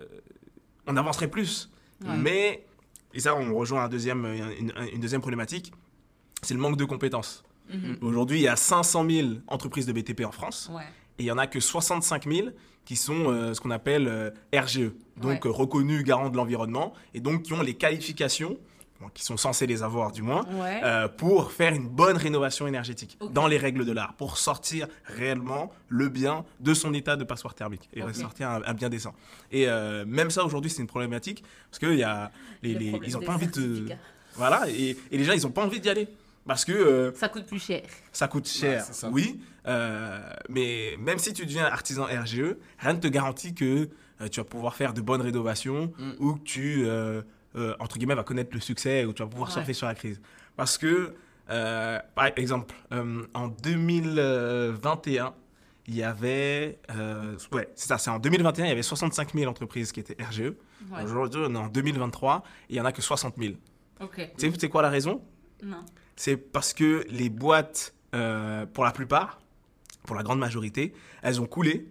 [0.87, 1.71] on avancerait plus.
[2.05, 2.15] Ouais.
[2.17, 2.65] Mais,
[3.13, 4.25] et ça, on rejoint un deuxième,
[4.59, 5.71] une, une deuxième problématique,
[6.41, 7.43] c'est le manque de compétences.
[7.73, 7.97] Mhm.
[8.01, 10.83] Aujourd'hui, il y a 500 000 entreprises de BTP en France, Ouais.
[11.19, 12.49] et il y en a que 65 000
[12.85, 15.47] qui sont euh, ce qu'on appelle euh, RGE, donc Ouais.
[15.47, 18.57] euh, reconnus garants de l'environnement, et donc qui ont les qualifications,
[19.03, 20.81] bon, qui sont censés les avoir du moins, Ouais.
[20.83, 25.71] euh, pour faire une bonne rénovation énergétique dans les règles de l'art, pour sortir réellement
[25.89, 28.09] le bien de son état de passoire thermique et Ok.
[28.09, 29.13] ressortir un, un bien décent.
[29.51, 32.89] Et euh, même ça aujourd'hui c'est une problématique parce que y a les, Le les-
[32.89, 33.87] problème ils ont des pas envie de
[34.35, 36.07] voilà et, et les gens ils ont pas envie d'y aller
[36.47, 37.83] parce que euh, Ça coûte plus cher.
[38.11, 39.09] ça coûte cher, c'est ça.
[39.09, 43.89] oui, euh, mais même si tu deviens artisan RGE, rien ne te garantit que
[44.21, 46.11] euh, tu vas pouvoir faire de bonnes rénovations Mm.
[46.19, 46.83] ou que tu,
[47.55, 49.53] euh, entre guillemets, vas connaître le succès ou tu vas pouvoir Ouais.
[49.53, 50.19] surfer sur la crise.
[50.55, 51.13] Parce que,
[51.49, 55.33] euh, par exemple, euh, en 2021,
[55.87, 56.79] il y avait,
[57.51, 60.53] ouais, c'est ça, c'est en 2021, il y avait 65 000 entreprises qui étaient RGE.
[60.91, 61.03] Ouais.
[61.03, 63.55] Aujourd'hui, on est en 2023 et il y en a que 60 000.
[63.99, 64.15] Ok.
[64.37, 65.21] Tu sais, c'est quoi la raison?
[65.61, 65.77] Non.
[66.17, 69.39] c'est parce que les boîtes, pour la plupart,
[70.05, 71.87] pour la grande majorité, elles ont coulé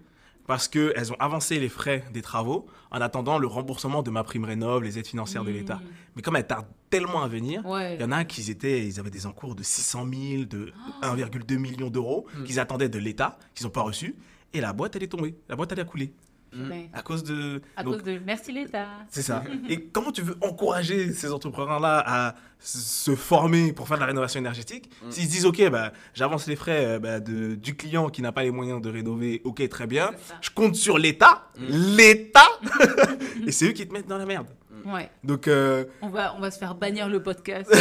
[0.47, 4.45] parce qu'elles ont avancé les frais des travaux en attendant le remboursement de ma prime
[4.45, 5.81] rénov, les aides financières de l'État.
[6.17, 7.95] Mais comme elles tardent tellement à venir, Ouais.
[7.95, 11.57] il y en a qui étaient, ils avaient des encours de 600 000, de 1,2
[11.59, 14.15] million d'euros qu'ils attendaient de l'État, qu'ils n'ont pas reçus.
[14.53, 15.35] Et la boîte, elle est tombée.
[15.49, 16.13] La boîte, elle a coulé.
[16.55, 16.91] Ouais.
[16.93, 17.63] À cause de.
[17.77, 18.87] À donc, cause de merci l'État.
[19.09, 19.43] c'est ça.
[19.69, 24.39] Et comment tu veux encourager ces entrepreneurs-là à se former pour faire de la rénovation
[24.41, 24.91] énergétique?
[25.11, 28.33] S'ils se disent, OK, bah, j'avance les frais euh, bah, de, du client qui n'a
[28.33, 30.11] pas les moyens de rénover, OK, très bien.
[30.41, 31.49] Je compte sur l'État.
[31.59, 32.49] L'État
[33.47, 34.47] Et c'est eux qui te mettent dans la merde.
[34.85, 35.09] Ouais.
[35.25, 37.71] Donc, euh, On va, on va se faire bannir le podcast.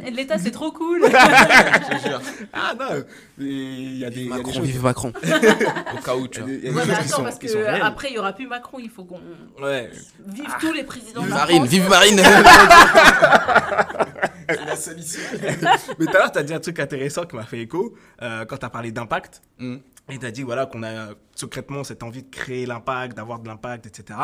[0.00, 1.02] Non, l'État- c'est trop cool.
[1.04, 1.08] Je
[1.98, 2.20] te jure.
[2.52, 3.02] ah non,
[3.38, 4.62] il y a des, il y a des Macron, choses.
[4.62, 5.12] vive Macron.
[5.94, 6.48] Au cas où, tu vois.
[6.48, 7.64] des- il y a des Ouais, mais choses qui attends, sont, parce qui sont que
[7.64, 7.82] réelles.
[7.82, 8.78] après, il n'y aura plus Macron.
[8.80, 9.20] Il faut qu'on
[9.62, 9.90] Ouais.
[10.26, 12.20] vive tous les présidents Vive de la Marine, vive Marine.
[14.48, 15.20] C'est la solution.
[15.98, 18.44] Mais tout à l'heure, tu as dit un truc intéressant qui m'a fait écho euh,
[18.46, 19.42] quand tu as parlé d'impact.
[19.58, 19.76] Mm.
[20.10, 23.48] Et tu as dit voilà, qu'on a secrètement cette envie de créer l'impact, d'avoir de
[23.48, 24.18] l'impact, etc.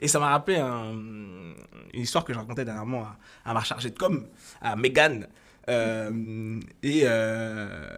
[0.00, 3.90] Et ça m'a rappelé un- une histoire que je racontais dernièrement à, à ma chargée
[3.90, 4.26] de com,
[4.60, 5.26] à Megan.
[5.68, 7.96] Euh, et euh,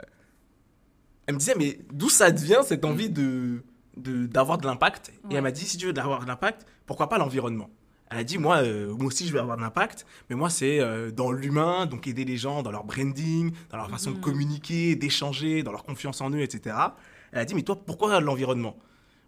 [1.27, 3.63] elle me disait mais d'où ça devient cette envie de
[3.97, 5.13] d'avoir de l'impact?
[5.31, 7.71] Et elle m'a dit si tu veux d'avoir de l'impact, pourquoi pas l'environnement?
[8.11, 10.79] Elle a dit, moi, euh, moi aussi, je veux avoir de l'impact, mais moi, c'est
[10.79, 14.95] euh, dans l'humain, donc aider les gens dans leur branding, dans leur façon de communiquer,
[14.95, 16.77] d'échanger, dans leur confiance en eux, etc.
[17.35, 18.77] Elle a dit, mais toi, pourquoi l'environnement?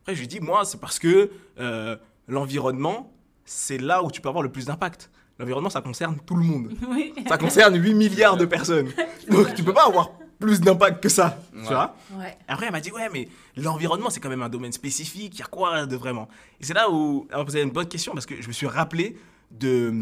[0.03, 1.97] Après, je lui ai dit, moi, c'est parce que euh,
[2.29, 3.13] l'environnement,
[3.45, 5.11] c'est là où tu peux avoir le plus d'impact.
[5.39, 6.73] L'environnement, ça concerne tout le monde.
[6.89, 7.13] Oui.
[7.29, 8.89] Ça concerne 8 milliards de personnes.
[9.31, 11.61] Donc, tu peux pas avoir plus d'impact que ça, Ouais.
[11.63, 11.97] tu vois?
[12.17, 12.37] Ouais.
[12.47, 15.35] après, elle m'a dit, ouais, mais l'environnement, c'est quand même un domaine spécifique.
[15.35, 16.29] Il y a quoi de vraiment?
[16.61, 18.67] Et c'est là où elle m'a posé une bonne question parce que je me suis
[18.67, 19.17] rappelé
[19.51, 19.93] de,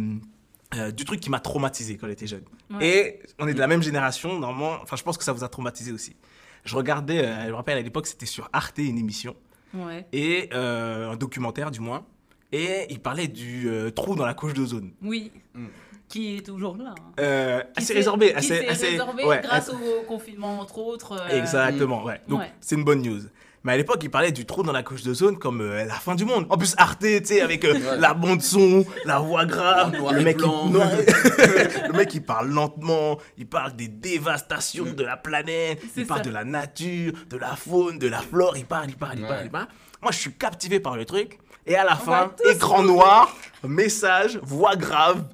[0.75, 2.43] euh, du truc qui m'a traumatisé quand j'étais jeune.
[2.71, 2.87] Ouais.
[2.87, 4.79] Et on est de la même génération, normalement.
[4.83, 6.17] Enfin, je pense que ça vous a traumatisé aussi.
[6.65, 9.37] Je regardais, euh, je me rappelle à l'époque, c'était sur Arte, une émission,
[9.75, 10.07] Ouais.
[10.13, 12.05] et euh, un documentaire du moins.
[12.53, 14.93] Et il parlait du euh, trou dans la couche d'ozone.
[15.03, 15.33] Oui.
[15.55, 15.67] Mm.
[16.09, 16.95] Qui est toujours là.
[16.99, 17.13] hein.
[17.19, 18.29] Euh, Qui assez s'est- résorbé.
[18.29, 18.59] qui Assez,
[18.91, 21.13] résorbé ouais, grâce au confinement, entre autres.
[21.21, 22.21] euh, Exactement, ouais.
[22.29, 22.53] Donc, Ouais.
[22.61, 23.23] c'est une bonne news.
[23.65, 25.95] Mais à l'époque, il parlait du trou dans la couche de zone comme euh, la
[25.95, 26.47] fin du monde.
[26.51, 27.97] En plus, Arte, tu sais, avec euh, Ouais.
[27.99, 30.65] la bande-son, la voix grave, Noir le, mec blanc.
[30.67, 31.07] il, noir et-
[31.89, 36.29] le mec, il parle lentement, il parle des dévastations de la planète, il parle ça.
[36.29, 39.45] de la nature, de la faune, de la flore, il parle, il parle, il parle,
[39.47, 39.67] il parle.
[40.03, 41.39] Moi, je suis captivé par le truc.
[41.67, 45.25] Et à la fin, écran noir, message, voix grave.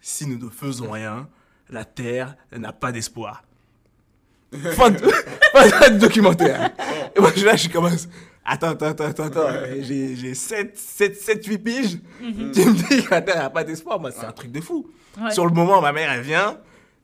[0.00, 1.28] Si nous ne faisons rien,
[1.68, 3.42] la Terre n'a pas d'espoir.
[4.52, 4.98] Fin de,
[5.54, 6.70] fin de documentaire.
[7.16, 8.08] Et moi, je- là, je commence.
[8.44, 9.48] Attends, attends, attends, attends, attends.
[9.80, 11.98] J'ai, j'ai 7, 7, 7, 8 piges.
[12.20, 14.00] Tu me dis que la Terre n'a pas d'espoir.
[14.00, 14.86] Moi, c'est un truc de fou.
[15.20, 15.30] Ouais.
[15.30, 16.58] Sur le moment, ma mère, elle vient.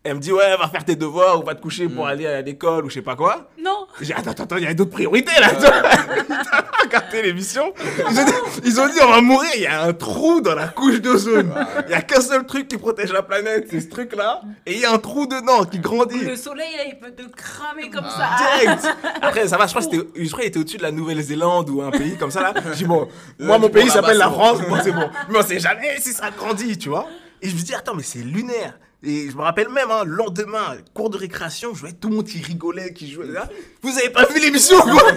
[0.08, 2.40] Elle me dit, ouais, va faire tes devoirs ou va te coucher pour aller à
[2.40, 3.50] l'école ou je sais pas quoi.
[3.62, 3.86] Non.
[3.98, 5.48] J'ai dit, attends, attends, attends, il y a d'autres priorités là.
[6.82, 8.32] Regardé l'émission ils, ont dit-
[8.64, 11.52] ils ont dit, on va mourir, il y a un trou dans la couche d'ozone.
[11.88, 14.42] Il y a qu'un seul truc qui protège la planète, c'est ce truc-là.
[14.66, 16.20] Et il y a un trou dedans qui grandit.
[16.20, 18.36] Le soleil, là, il peut te cramer comme Ah.
[18.38, 18.58] ça.
[18.64, 18.96] Direct.
[19.22, 21.68] Après, ça va, je crois que c'était, je crois qu'il était au-dessus de la Nouvelle-Zélande
[21.70, 22.54] ou un pays comme ça là.
[22.70, 23.08] J'ai dit, bon,
[23.40, 25.08] moi, mon pays s'appelle la France, bon, c'est bon.
[25.28, 27.06] Mais on sait jamais si ça grandit, tu vois.
[27.42, 28.78] Et je me dis, attends, mais c'est lunaire.
[29.08, 32.16] Et je me rappelle même, hein, le lendemain, cours de récréation, je voyais tout le
[32.16, 33.28] monde qui rigolait, qui jouait.
[33.28, 33.48] Là.
[33.82, 35.12] Vous avez pas vu l'émission, quoi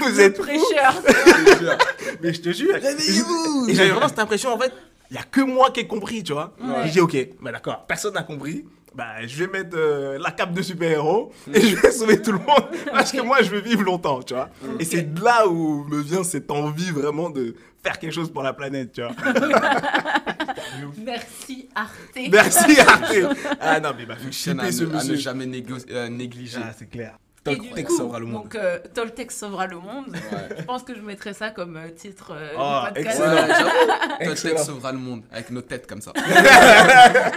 [0.00, 0.36] vous êtes.
[0.36, 0.94] Fraîcheur.
[2.22, 2.74] Mais je te jure.
[2.74, 4.72] Réveillez-vous Et j'avais vraiment cette impression, en fait,
[5.10, 6.54] il y a que moi qui ai compris, tu vois.
[6.62, 6.84] Ouais.
[6.86, 8.64] J'ai dit, ok, bah d'accord, personne n'a compris.
[8.92, 12.38] Bah, je vais mettre euh, la cape de super-héros et je vais sauver tout le
[12.38, 14.48] monde parce que moi, je veux vivre longtemps, tu vois.
[14.80, 18.42] Et c'est de là où me vient cette envie vraiment de faire quelque chose pour
[18.42, 19.12] la planète, tu vois.
[21.04, 22.18] Merci Arte.
[22.30, 23.14] Merci, Arte.
[23.60, 25.16] Ah non, mais bah, à, shipper ce ne- à ne monsieur.
[25.16, 26.58] jamais négo- euh, négliger.
[26.62, 27.18] Ah, c'est clair.
[27.46, 28.42] Et Toltec du coup, sauvera le monde.
[28.42, 30.08] donc euh, Toltec sauvera le monde.
[30.10, 30.56] Ouais.
[30.58, 33.18] Je pense que je mettrais ça comme euh, titre euh, Oh, podcast.
[33.18, 33.70] excellent.
[34.24, 36.12] Toltec sauvera le monde avec nos têtes comme ça.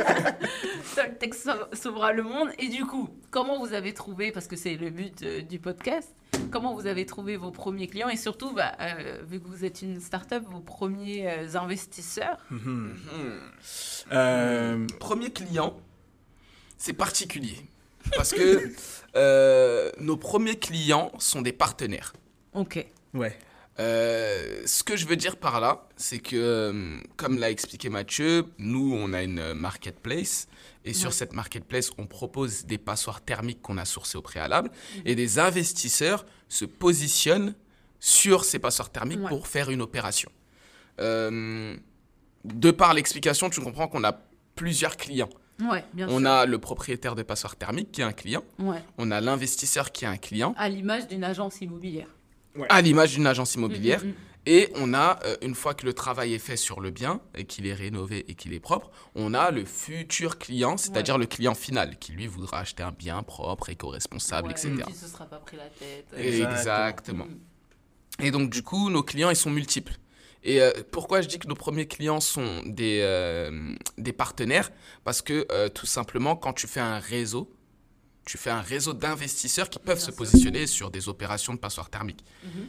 [0.96, 2.50] Toltec sau- sauvera le monde.
[2.60, 6.10] Et du coup, comment vous avez trouvé, parce que c'est le but euh, du podcast,
[6.52, 9.82] comment vous avez trouvé vos premiers clients et surtout, bah, euh, vu que vous êtes
[9.82, 12.38] une start-up, vos premiers euh, investisseurs?
[14.12, 15.78] Euh, Premier client,
[16.78, 17.58] c'est particulier.
[18.16, 18.72] Parce que
[19.16, 22.14] euh, nos premiers clients sont des partenaires.
[22.54, 22.86] Ok.
[23.14, 23.38] ouais.
[23.80, 28.46] Euh, ce que je veux dire par là, c'est que, euh, comme l'a expliqué Mathieu,
[28.60, 30.48] nous, on a une marketplace.
[30.86, 31.16] Et sur Ouais.
[31.16, 34.70] cette marketplace, on propose des passoires thermiques qu'on a sourcées au préalable.
[35.06, 37.56] Et des investisseurs se positionnent
[38.00, 39.30] sur ces passoires thermiques Ouais.
[39.30, 40.30] pour faire une opération.
[41.00, 41.76] Euh,
[42.46, 44.20] de par l'explication, tu comprends qu'on a
[44.56, 45.30] plusieurs clients.
[45.72, 46.28] Ouais, bien On sûr.
[46.30, 48.44] a le propriétaire de passoire thermique qui est un client.
[48.60, 48.82] Ouais.
[48.98, 52.08] On a l'investisseur qui est un client, À l'image d'une agence immobilière.
[52.70, 54.04] à l'image d'une agence immobilière.
[54.04, 54.16] Mm, mm, mm.
[54.46, 57.46] Et on a, euh, une fois que le travail est fait sur le bien et
[57.46, 61.56] qu'il est rénové et qu'il est propre, on a le futur client, c'est-à-dire le client
[61.56, 64.84] final, qui lui voudra acheter un bien propre, éco-responsable, Ouais, etc.
[64.86, 66.08] Qui se sera pas pris la tête.
[66.18, 67.26] Exactement.
[68.20, 69.96] Et donc, du coup, nos clients, ils sont multiples.
[70.44, 74.72] Et euh, pourquoi je dis que nos premiers clients sont des, euh, des partenaires?
[75.04, 77.50] Parce que, euh, tout simplement, quand tu fais un réseau,
[78.26, 80.16] tu fais un réseau d'investisseurs qui peuvent Bien se sûr.
[80.18, 82.24] positionner sur des opérations de passoire thermique.
[82.44, 82.68] Mhm.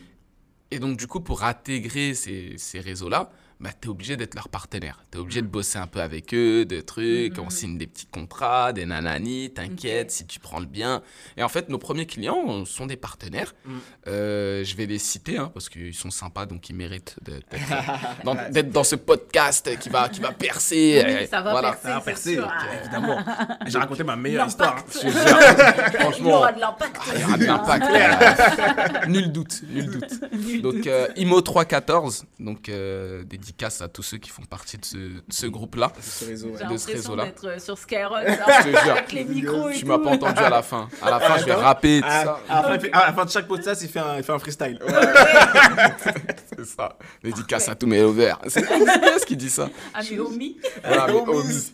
[0.70, 3.30] Et donc, du coup, pour intégrer ces, ces réseaux-là,
[3.64, 5.02] bah, tu es obligé d'être leur partenaire.
[5.10, 7.44] Tu es obligé de bosser un peu avec eux, des trucs, Mhm.
[7.46, 11.02] on signe des petits contrats, des nanani, t'inquiète si tu prends le bien.
[11.36, 13.54] Et en fait, nos premiers clients euh, sont des partenaires.
[13.64, 13.80] Mhm.
[14.08, 17.50] Euh, je vais les citer hein, parce qu'ils sont sympas, donc ils méritent de- d'être
[18.24, 21.02] dans, d'être dans ce podcast qui va, qui va percer.
[21.06, 21.70] Oui, Euh, ça va voilà.
[21.72, 21.84] percer.
[21.88, 22.38] Ça va c'est percer,
[22.82, 23.18] évidemment.
[23.66, 24.76] J'ai raconté ma meilleure histoire.
[24.76, 24.84] hein.
[24.92, 26.96] Te jure, Il y franchement, aura de l'impact.
[27.14, 27.84] il y aura de l'impact.
[27.90, 29.06] là.
[29.06, 30.60] nul doute, nul doute.
[30.62, 33.24] Donc euh, IMO 314, donc euh,
[33.54, 35.92] dédicace à tous ceux qui font partie de ce, de ce groupe-là.
[36.00, 36.32] Ce ouais.
[36.32, 37.24] De ce l'impression réseau-là.
[37.26, 38.22] d'être euh, sur Skyrock.
[38.26, 38.92] Je te jure.
[38.92, 40.88] Avec les micros et Tu m'as pas entendu à la fin.
[41.00, 42.40] À la fin, je vais rapper tout Ah, ça.
[42.48, 44.78] à, la fin, à la de chaque podcast, il fait un, il fait un freestyle.
[46.56, 46.96] C'est ça.
[47.22, 48.38] Dédicace à tous mes lovers.
[48.48, 49.68] C'est ce qui dit ça.
[49.92, 50.56] Ah, mais Omi.
[50.84, 51.28] Voilà, mes homies.
[51.28, 51.72] homies.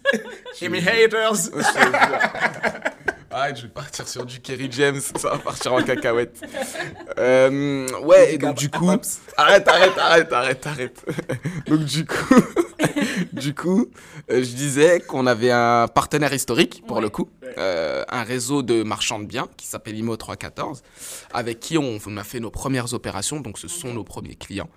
[0.61, 1.33] Et mes haters.
[3.33, 6.41] Arrête, je vais partir sur du Kerry James, ça va partir en cacahuète.
[7.19, 8.91] Euh, ouais, et donc du coup.
[9.37, 11.05] Arrête, arrête, arrête, arrête, arrête.
[11.69, 12.35] donc du coup.
[13.33, 13.87] du coup,
[14.33, 17.03] euh, je disais qu'on avait un partenaire historique, pour Ouais.
[17.03, 17.29] le coup.
[17.59, 20.83] euh, un réseau de marchands de biens qui s'appelle IMO 314,
[21.33, 24.69] avec qui on, on a fait nos premières opérations, donc ce sont nos premiers clients.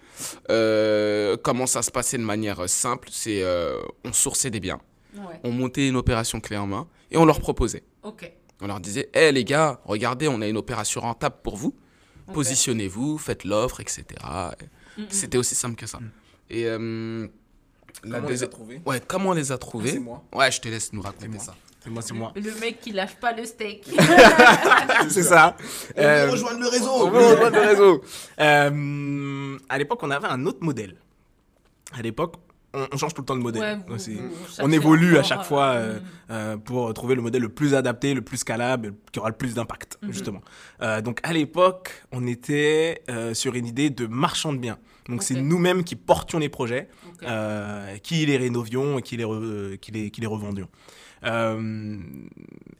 [0.51, 4.79] Euh, comment ça se passait de manière simple C'est euh, on sourçait des biens,
[5.15, 5.39] Ouais.
[5.43, 7.83] on montait une opération clé en main et on leur proposait.
[8.03, 8.31] Ok.
[8.63, 11.75] On leur disait, hé les gars, regardez, on a une opération rentable pour vous.
[12.31, 14.05] Positionnez-vous, faites l'offre, etc.
[14.97, 15.05] Mm, mm.
[15.09, 15.99] C'était aussi simple que ça.
[16.49, 17.27] Et euh,
[18.01, 18.81] Comment on les a trouvés?
[18.85, 20.23] Ouais, comment on les a Ah, trouvés C'est moi.
[20.33, 21.55] Ouais, je te laisse nous raconter ça.
[21.83, 22.31] C'est moi, c'est moi.
[22.35, 23.85] Le mec qui lâche pas le steak.
[25.09, 25.57] C'est ça.
[25.97, 28.03] Euh, rejoindre le réseau on veut rejoindre le réseau.
[28.39, 30.95] Euh, à l'époque, on avait un autre modèle.
[31.91, 32.35] À l'époque,
[32.73, 33.61] on, on change tout le temps de modèle.
[33.61, 36.01] Ouais, Donc, vous- c'est- vous on évolue à chaque fois euh, mm.
[36.31, 39.53] euh, pour trouver le modèle le plus adapté, le plus scalable, qui aura le plus
[39.55, 40.11] d'impact, Mhm.
[40.13, 40.41] justement.
[40.81, 44.77] Euh, donc à l'époque, on était euh, sur une idée de marchand de biens.
[45.09, 46.87] Donc c'est nous-mêmes qui portions les projets,
[47.23, 50.69] euh, qui les rénovions et qui les, euh, qui les, qui les revendions.
[51.25, 51.97] Euh,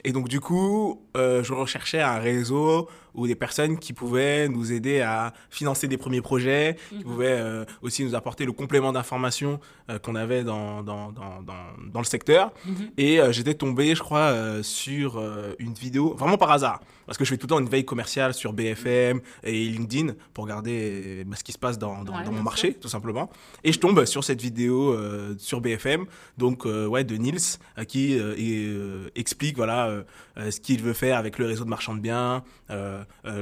[0.03, 4.71] et donc du coup, euh, je recherchais un réseau ou des personnes qui pouvaient nous
[4.73, 7.03] aider à financer des premiers projets, qui Mhm.
[7.03, 9.59] pouvaient euh, aussi nous apporter le complément d'information
[10.01, 12.51] qu'on avait dans, dans, dans, dans, le secteur.
[12.65, 12.89] Mhm.
[12.97, 15.21] Et j'étais tombé, je crois, sur
[15.59, 18.33] une vidéo, vraiment par hasard, parce que je fais tout le temps une veille commerciale
[18.33, 22.23] sur BFM et LinkedIn pour regarder euh, bah, ce qui se passe dans, dans, Ouais,
[22.23, 23.29] dans bien mon marché, tout simplement.
[23.63, 26.05] Et je tombe sur cette vidéo euh, sur BFM,
[26.37, 27.39] donc euh, ouais, de Niels,
[27.87, 30.03] qui euh, explique voilà
[30.37, 32.43] ce qu'il veut faire avec le réseau de marchands de biens,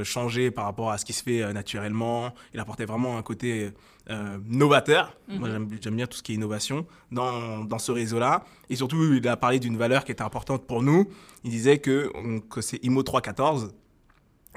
[0.04, 2.34] changer par rapport à ce qui se fait naturellement.
[2.54, 3.72] Il apportait vraiment un côté
[4.10, 5.16] euh, novateur.
[5.28, 5.54] Moi, Mhm.
[5.54, 8.44] j'aime j'aime bien tout ce qui est innovation dans, dans ce réseau-là.
[8.70, 11.08] Et surtout, il a parlé d'une valeur qui était importante pour nous.
[11.44, 12.12] Il disait que,
[12.50, 13.74] que c'est IMO 314.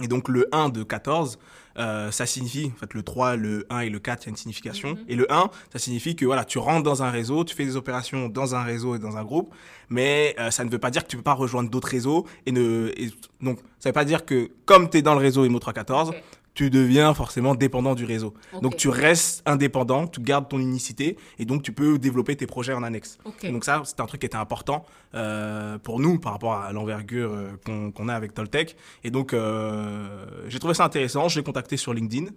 [0.02, 1.38] Et donc, le 1 de 14,
[1.78, 4.30] euh, ça signifie, en fait, le 3, le 1 et le 4, il y a
[4.30, 4.90] une signification.
[4.94, 5.04] Mhm.
[5.08, 7.76] Et le 1, ça signifie que voilà, tu rentres dans un réseau, tu fais des
[7.76, 9.54] opérations dans un réseau et dans un groupe,
[9.88, 12.26] mais euh, ça ne veut pas dire que tu peux pas rejoindre d'autres réseaux.
[12.46, 15.20] Et ne, et donc, ça ne veut pas dire que comme tu es dans le
[15.20, 16.16] réseau IMO 314, Ok.
[16.54, 18.34] Tu deviens forcément dépendant du réseau.
[18.62, 22.72] Donc, tu restes indépendant, tu gardes ton unicité et donc tu peux développer tes projets
[22.72, 23.18] en annexe.
[23.24, 23.44] Ok.
[23.44, 26.72] Et donc ça, c'est un truc qui était important euh, pour nous par rapport à
[26.72, 28.76] l'envergure euh, qu'on a avec Toltec.
[29.02, 31.28] Et donc, euh, j'ai trouvé ça intéressant.
[31.28, 32.30] Je l'ai contacté sur LinkedIn.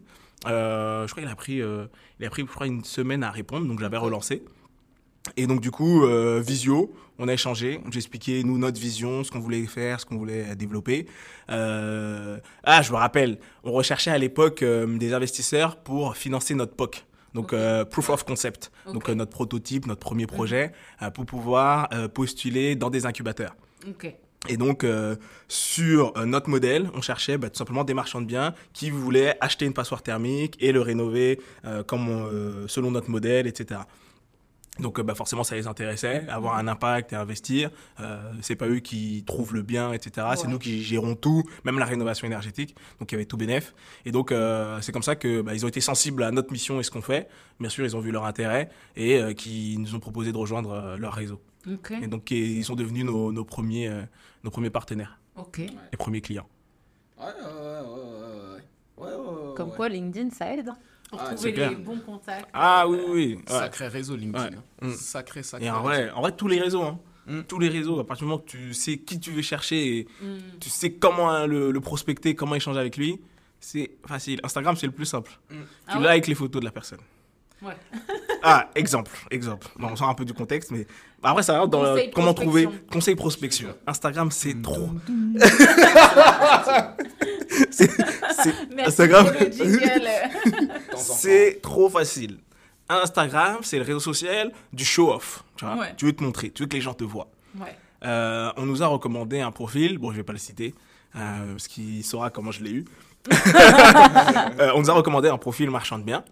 [0.45, 1.61] Je crois qu'il a pris,
[2.19, 3.67] il a pris, je crois, une semaine à répondre.
[3.67, 4.43] Donc, j'avais relancé.
[5.35, 7.79] Et donc, du coup, euh, visio, on a échangé.
[7.91, 11.07] J'ai expliqué, nous, notre vision, ce qu'on voulait faire, ce qu'on voulait développer.
[11.49, 16.73] Euh, ah, je me rappelle, on recherchait à l'époque euh, des investisseurs pour financer notre
[16.75, 17.05] POC.
[17.33, 17.53] Donc,
[17.91, 18.71] Proof of Concept.
[18.93, 23.55] Donc, notre prototype, notre premier projet, euh, pour pouvoir postuler dans des incubateurs.
[24.49, 25.15] Et donc, euh,
[25.47, 29.35] sur euh, notre modèle, on cherchait bah, tout simplement des marchands de biens qui voulaient
[29.41, 33.81] acheter une passoire thermique et le rénover euh, comme on- selon notre modèle, etc.
[34.79, 37.71] Donc, euh, bah, forcément, ça les intéressait, avoir un impact et investir.
[37.99, 40.27] Euh, c'est pas eux qui trouvent le bien, etc.
[40.35, 40.51] C'est Ouais.
[40.51, 42.75] nous qui gérons tout, même la rénovation énergétique.
[42.99, 43.73] Donc, il y avait tout bénef.
[44.05, 46.79] Et donc, euh, c'est comme ça que bah, ils ont été sensibles à notre mission
[46.79, 47.27] et ce qu'on fait.
[47.59, 50.71] Bien sûr, ils ont vu leur intérêt et euh, qui nous ont proposé de rejoindre
[50.71, 51.41] euh, leur réseau.
[52.01, 54.01] Et donc, ils sont devenus nos, nos premiers, euh,
[54.45, 55.57] nos premiers partenaires, Ok.
[55.57, 56.47] les premiers clients.
[57.19, 58.61] Ouais, ouais, ouais, ouais, ouais.
[58.97, 59.15] Ouais, ouais,
[59.49, 59.75] ouais, Comme ouais.
[59.75, 60.77] quoi, LinkedIn, ça aide hein,
[61.09, 61.69] pour Ah, trouver clair.
[61.69, 62.49] les bons contacts.
[62.53, 63.35] Ah oui, oui, oui.
[63.35, 63.41] ouais.
[63.47, 64.43] Sacré réseau LinkedIn.
[64.49, 64.55] Ouais.
[64.81, 64.87] hein.
[64.87, 64.93] Mm.
[64.93, 65.65] Sacré, sacré.
[65.67, 65.83] Et en réseau.
[65.87, 66.99] vrai, en vrai, tous les réseaux, hein.
[67.27, 67.41] Mm.
[67.43, 70.07] tous les réseaux, à partir du moment que tu sais qui tu veux chercher et
[70.21, 70.37] Hmm.
[70.61, 73.19] tu sais comment hein, le, le prospecter, comment échanger avec lui,
[73.59, 74.39] c'est facile.
[74.43, 75.31] Instagram, c'est le plus simple.
[75.49, 75.55] Mm.
[75.55, 76.21] Tu Ah ouais?
[76.21, 76.99] les photos de la personne.
[77.61, 77.73] Ouais.
[78.43, 79.67] Ah, exemple, exemple.
[79.77, 80.85] Bon, on sort un peu du contexte, mais
[81.21, 82.87] bah, après, ça va dans Conseil comment trouver prospection.
[82.91, 83.67] conseil prospection.
[83.87, 84.61] Instagram, c'est Mm.
[84.61, 84.89] trop.
[87.71, 87.89] c'est
[88.85, 89.25] Instagram.
[89.25, 90.07] pour le jingle.
[90.91, 92.37] Temps en c'est trop facile.
[92.89, 95.43] Instagram, c'est le réseau social du show-off.
[95.57, 95.75] Tu, vois.
[95.75, 95.93] Ouais.
[95.97, 97.27] tu veux te montrer, tu veux que les gens te voient.
[97.59, 97.75] Ouais.
[98.05, 100.73] Euh, on nous a recommandé un profil, bon, je vais pas le citer,
[101.15, 101.19] euh,
[101.51, 102.85] parce qu'il saura comment je l'ai eu.
[104.59, 106.23] Euh, on nous a recommandé un profil marchand de biens.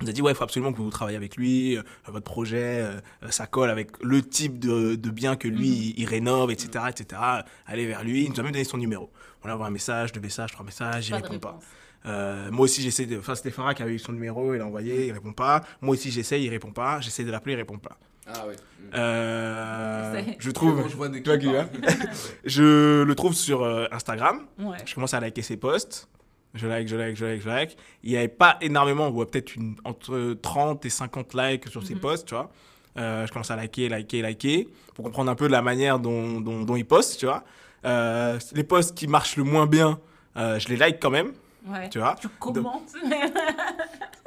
[0.00, 2.24] On nous a dit, ouais, il faut absolument que vous travaillez avec lui, euh, votre
[2.24, 6.06] projet, euh, euh, ça colle avec le type de, de bien que lui, il, il
[6.06, 7.20] rénove, etc., etc.
[7.66, 8.24] Allez vers lui.
[8.24, 9.10] Il nous a même donné son numéro.
[9.42, 11.58] On a envoyé un message, deux messages, trois messages, il de répond pas.
[12.06, 13.18] Euh, moi aussi, j'essaie de.
[13.18, 15.64] Enfin, c'était Farah qui avait eu son numéro, il a envoyé, il répond pas.
[15.80, 17.00] Moi aussi, j'essaie, il répond pas.
[17.00, 17.98] J'essaie de l'appeler, il répond pas.
[18.26, 18.56] Ah ouais.
[18.94, 20.88] Euh, je trouve.
[20.88, 21.68] je vois Toi, parles.
[22.44, 24.46] Je le trouve sur euh, Instagram.
[24.58, 24.76] Ouais.
[24.84, 26.08] Je commence à liker ses posts.
[26.54, 27.76] Je like, je like, je like, je like.
[28.02, 29.52] Il n'y avait pas énormément, on voit peut-être
[29.84, 32.00] entre 30 et 50 likes sur ses Mhm.
[32.00, 32.50] posts, tu vois.
[32.96, 36.62] Euh, je commence à liker, liker, liker, pour comprendre un peu la manière dont, dont,
[36.62, 37.44] dont il poste, tu vois.
[37.84, 40.00] Euh, les posts qui marchent le moins bien,
[40.36, 41.32] euh, je les like quand même,
[41.66, 41.88] Ouais.
[41.90, 42.16] tu vois.
[42.20, 42.92] Tu commentes.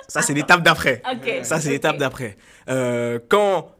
[0.08, 1.02] Ça, c'est l'étape d'après.
[1.44, 2.38] Ça, c'est l'étape d'après.
[3.30, 3.72] Quand.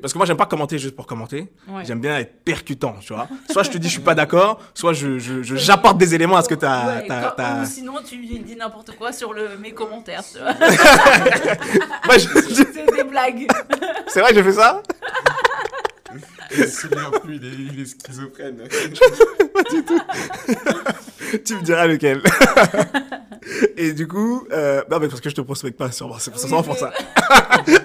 [0.00, 1.52] Parce que moi, j'aime pas commenter juste pour commenter.
[1.68, 1.84] Ouais.
[1.84, 3.26] J'aime bien être percutant, tu vois.
[3.50, 6.36] Soit je te dis je suis pas d'accord, soit je, je- je- j'apporte des éléments
[6.36, 6.98] à ce que tu as.
[6.98, 10.22] Ouais, quand- Ou sinon, tu dis n'importe quoi sur le, mes commentaires.
[10.24, 10.52] tu vois.
[12.06, 13.46] Moi, je- je- C'est des blagues.
[14.06, 14.82] c'est vrai que j'ai fait ça?
[16.50, 18.62] Plus, il est, il est schizophrène.
[21.44, 22.20] Tu me diras lequel.
[23.76, 26.18] Et du coup, euh, non, mais parce que je te prospecte pas, sûrement.
[26.18, 26.92] C'est Oui, pour ça.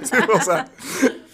[0.03, 0.65] c'est pour ça.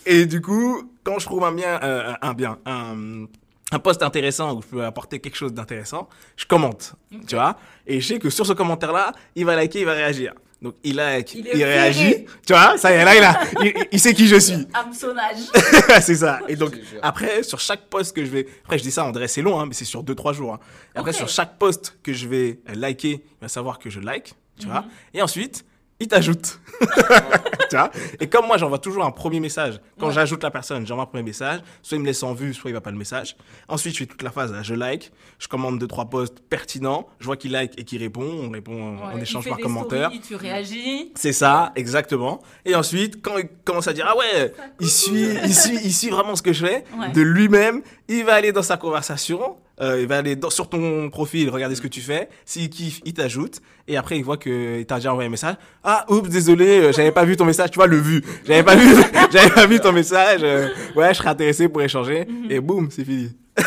[0.06, 3.26] Et du coup, quand je trouve un bien, euh, un bien, un,
[3.72, 6.94] un post intéressant où je peux apporter quelque chose d'intéressant, je commente,
[7.28, 7.58] tu vois.
[7.88, 10.34] Et je sais que sur ce commentaire-là, il va liker, il va réagir.
[10.62, 12.78] Donc il like, Il réagit, tu vois.
[12.78, 14.66] Ça y est, là, il, a, il, il sait qui je suis.
[14.74, 15.40] Hameçonnage.
[16.02, 16.40] c'est ça.
[16.48, 18.48] Et donc, après, sur chaque post que je vais.
[18.64, 20.54] Après, je dis ça, André, c'est long, hein, mais c'est sur 2-3 jours.
[20.54, 20.60] hein.
[20.96, 24.36] Et après, sur chaque post que je vais liker, il va savoir que je like,
[24.58, 24.82] tu vois.
[24.84, 24.90] Mhm.
[25.16, 25.66] Et ensuite,
[26.04, 26.60] il t'ajoute.
[27.70, 27.90] tu vois?
[28.20, 29.80] Et comme moi, j'envoie toujours un premier message.
[30.00, 30.14] Quand Ouais.
[30.14, 31.62] j'ajoute la personne, j'envoie un premier message.
[31.82, 33.36] Soit il me laisse en vue, soit il va pas le message.
[33.68, 35.12] Ensuite, je fais toute la phase, là, je like.
[35.40, 37.08] Je commande 2-3 posts pertinents.
[37.20, 38.24] Je vois qu'il like et qu'il répond.
[38.26, 40.10] On répond, on Ouais, échange il fait par commentaire.
[40.10, 41.12] stories, tu réagis.
[41.16, 42.42] C'est ça, exactement.
[42.66, 46.10] Et ensuite, quand il commence à dire ah ouais, il suit, il suit, il suit
[46.10, 47.10] vraiment ce que je fais, Ouais.
[47.12, 51.10] de lui-même, il va aller dans sa conversation, euh, il va aller dans- sur ton
[51.10, 52.30] profil, regarder ce que tu fais.
[52.46, 53.60] S'il kiffe, il t'ajoute.
[53.88, 55.56] Et après, il voit que t'a déjà envoyé un message.
[55.84, 57.72] Ah oups, désolé, euh, j'avais pas vu ton message.
[57.72, 58.24] Tu vois le vu.
[58.46, 58.88] J'avais pas vu,
[59.32, 60.42] j'avais pas vu ton message.
[60.44, 62.26] euh, ouais, je serais intéressé pour échanger.
[62.26, 62.52] Mhm.
[62.52, 63.32] Et boum, c'est fini.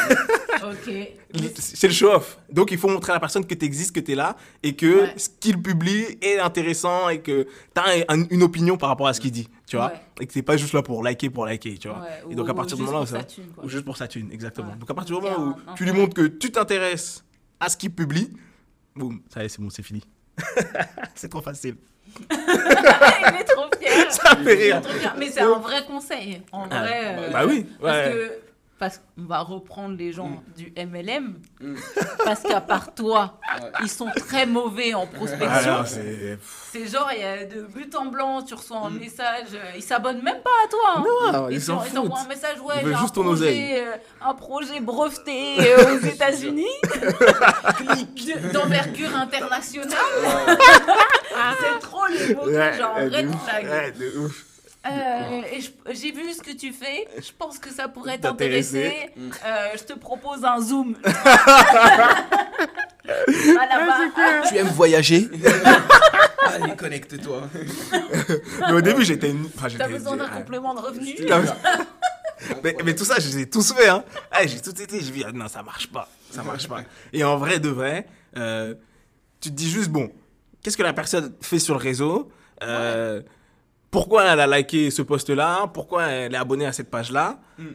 [1.58, 2.38] C'est le show-off.
[2.50, 4.74] Donc, il faut montrer à la personne que tu existes, que tu es là, et
[4.74, 5.14] que Ouais.
[5.16, 9.20] ce qu'il publie est intéressant, et que tu as une opinion par rapport à ce
[9.20, 9.86] qu'il dit, tu vois.
[9.86, 10.00] Ouais.
[10.20, 11.98] Et que tu pas juste là pour liker, pour liker, tu vois.
[12.00, 13.22] Ouais, et donc, à partir du moment où ça.
[13.24, 13.44] thune.
[13.62, 14.74] Ou juste pour sa thune, exactement.
[14.76, 17.24] Donc, à partir du moment où tu lui montres que tu t'intéresses
[17.60, 18.30] à ce qu'il publie,
[18.94, 20.02] boum, ça y est, c'est bon, c'est fini.
[21.14, 21.76] c'est trop facile.
[22.30, 24.10] Il est trop fier.
[24.12, 24.82] Ça fait rire.
[25.18, 26.42] Mais c'est un vrai conseil.
[26.52, 27.02] En Ah, vrai.
[27.18, 28.32] euh, Bah oui, Parce que.
[28.78, 31.38] Parce qu'on va reprendre les gens du MLM.
[31.62, 31.76] Mm.
[32.26, 33.70] Parce qu'à part toi, Ouais.
[33.82, 35.48] ils sont très mauvais en prospection.
[35.50, 36.86] Ah, non, c'est.
[36.86, 40.20] Genre, il y a de but en blanc, tu reçois un message, euh, ils s'abonnent
[40.20, 40.80] même pas à toi.
[40.96, 41.04] hein.
[41.32, 42.28] Non, ils ils s'en t'envoient un foutent.
[42.28, 48.52] message, ouais, Ils veulent j'ai un projet, euh, un projet breveté euh, aux États-Unis, de-
[48.52, 49.96] d'envergure internationale.
[51.60, 53.42] C'est trop les mots, Ouais, genre ouais, red de ouf.
[53.48, 53.94] flag.
[54.88, 55.42] Euh,
[55.90, 59.10] j'ai vu ce que tu fais, je pense que ça pourrait T'intéresser.
[59.18, 60.96] Euh, je te propose un zoom.
[64.48, 65.28] Tu aimes voyager?
[66.46, 67.42] Allez, connecte-toi.
[68.60, 69.32] Mais au début, j'étais.
[69.56, 71.14] Enfin, T'as besoin d'un complément de revenu?
[72.62, 73.88] Mais- mais, tout ça, je les ai tous fait.
[73.88, 74.04] Hein.
[74.30, 75.00] Ah, j'ai tout été.
[75.00, 76.08] Je me dis, ah, non, ça marche pas.
[76.30, 76.82] Ça marche pas.
[77.12, 78.06] Et en vrai, de vrai,
[78.36, 78.74] euh,
[79.40, 80.10] tu te dis juste, bon,
[80.62, 82.30] qu'est-ce que la personne fait sur le réseau?
[82.62, 83.22] Euh,
[83.96, 87.68] Pourquoi elle a liké ce post-là Pourquoi elle est abonnée à cette page-là Hmm.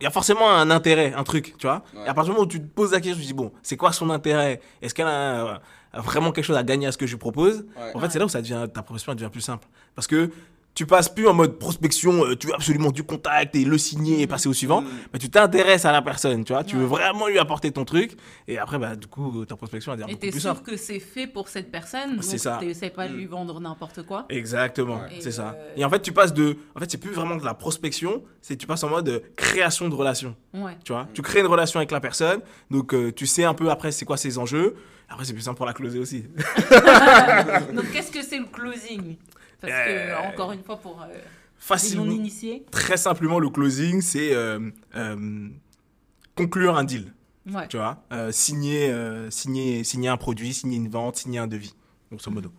[0.00, 1.84] Il y a forcément un intérêt, un truc, tu vois.
[1.94, 2.04] Ouais.
[2.04, 3.52] Et à partir du moment où tu te poses la question, tu te dis, bon,
[3.62, 4.60] c'est quoi son intérêt?
[4.82, 5.58] Est-ce qu'elle a, euh,
[5.94, 7.64] vraiment quelque chose à gagner à ce que je lui propose?
[7.76, 7.92] Ouais.
[7.94, 9.68] En fait, c'est là où ça devient, ta profession devient plus simple.
[9.94, 10.32] Parce que
[10.76, 14.20] tu passes plus en mode prospection, euh, tu veux absolument du contact et le signer
[14.20, 17.26] et passer au suivant, mais tu t'intéresses à la personne, tu vois, tu veux vraiment
[17.28, 18.12] lui apporter ton truc,
[18.46, 20.70] et après, bah, du coup, ta prospection va dire beaucoup plus sûr simple.
[20.70, 22.58] que c'est fait pour cette personne, C'est ça.
[22.60, 24.26] t'essaies pas de lui vendre n'importe quoi.
[24.28, 25.56] Exactement, c'est ça.
[25.76, 26.58] Et en fait, tu passes de.
[26.74, 29.88] En fait, c'est plus vraiment de la prospection, c'est tu passes en mode euh, création
[29.88, 30.36] de relation.
[30.52, 30.76] Ouais.
[30.84, 33.70] Tu vois, tu crées une relation avec la personne, donc euh, tu sais un peu
[33.70, 34.76] après c'est quoi ses enjeux.
[35.08, 36.24] Après, c'est plus simple pour la closer aussi.
[37.72, 39.16] donc qu'est-ce que c'est le closing?
[39.60, 41.20] Parce que, Euh, encore une fois, pour euh, les
[41.58, 42.04] Facilement.
[42.04, 42.64] non-initiés.
[42.70, 44.70] Très simplement, le closing, c'est euh,
[46.34, 47.12] conclure un deal.
[47.50, 47.68] Ouais.
[47.68, 48.02] Tu vois,
[48.32, 48.92] signer,
[49.30, 51.74] signer, signer un produit, signer une vente, signer un devis,
[52.10, 52.50] grosso modo.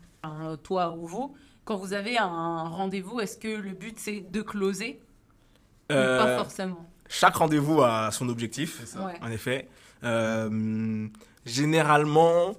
[0.64, 1.36] Toi ou vous,
[1.66, 5.00] quand vous avez un rendez-vous, est-ce que le but c'est de closer
[5.90, 6.86] pas forcément?
[7.10, 8.82] chaque rendez-vous a son objectif.
[8.98, 9.14] Ouais.
[9.22, 9.68] En effet.
[10.04, 11.08] Euh,
[11.46, 12.54] généralement,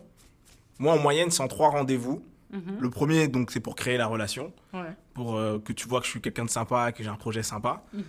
[0.79, 2.23] moi en moyenne, c'est en trois rendez-vous.
[2.51, 2.79] Mhm.
[2.81, 4.97] Le premier, donc, c'est pour créer la relation, Ouais.
[5.15, 7.43] pour euh, que tu vois que je suis quelqu'un de sympa, que j'ai un projet
[7.43, 7.83] sympa.
[7.93, 8.03] Mhm.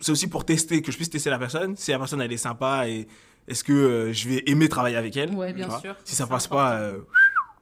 [0.00, 1.76] C'est aussi pour tester, que je puisse tester la personne.
[1.76, 3.06] Si la personne elle est sympa et
[3.48, 5.96] est-ce que euh, je vais aimer travailler avec elle Ouais, bien sûr.
[6.04, 7.00] Si ça passe pas, euh,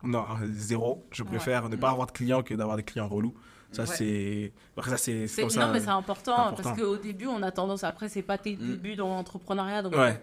[0.03, 1.05] non, zéro.
[1.11, 1.29] Je Ouais.
[1.31, 3.35] préfère ne pas avoir de clients que d'avoir des clients relous.
[3.73, 3.89] Ça, Ouais.
[3.89, 4.53] c'est.
[4.77, 5.67] Après, ça, c'est c'est C'est- comme ça.
[5.67, 8.97] non, mais c'est important, parce qu'au début, on a tendance, après, c'est pas tes débuts
[8.97, 10.19] dans l'entrepreneuriat, donc Ouais.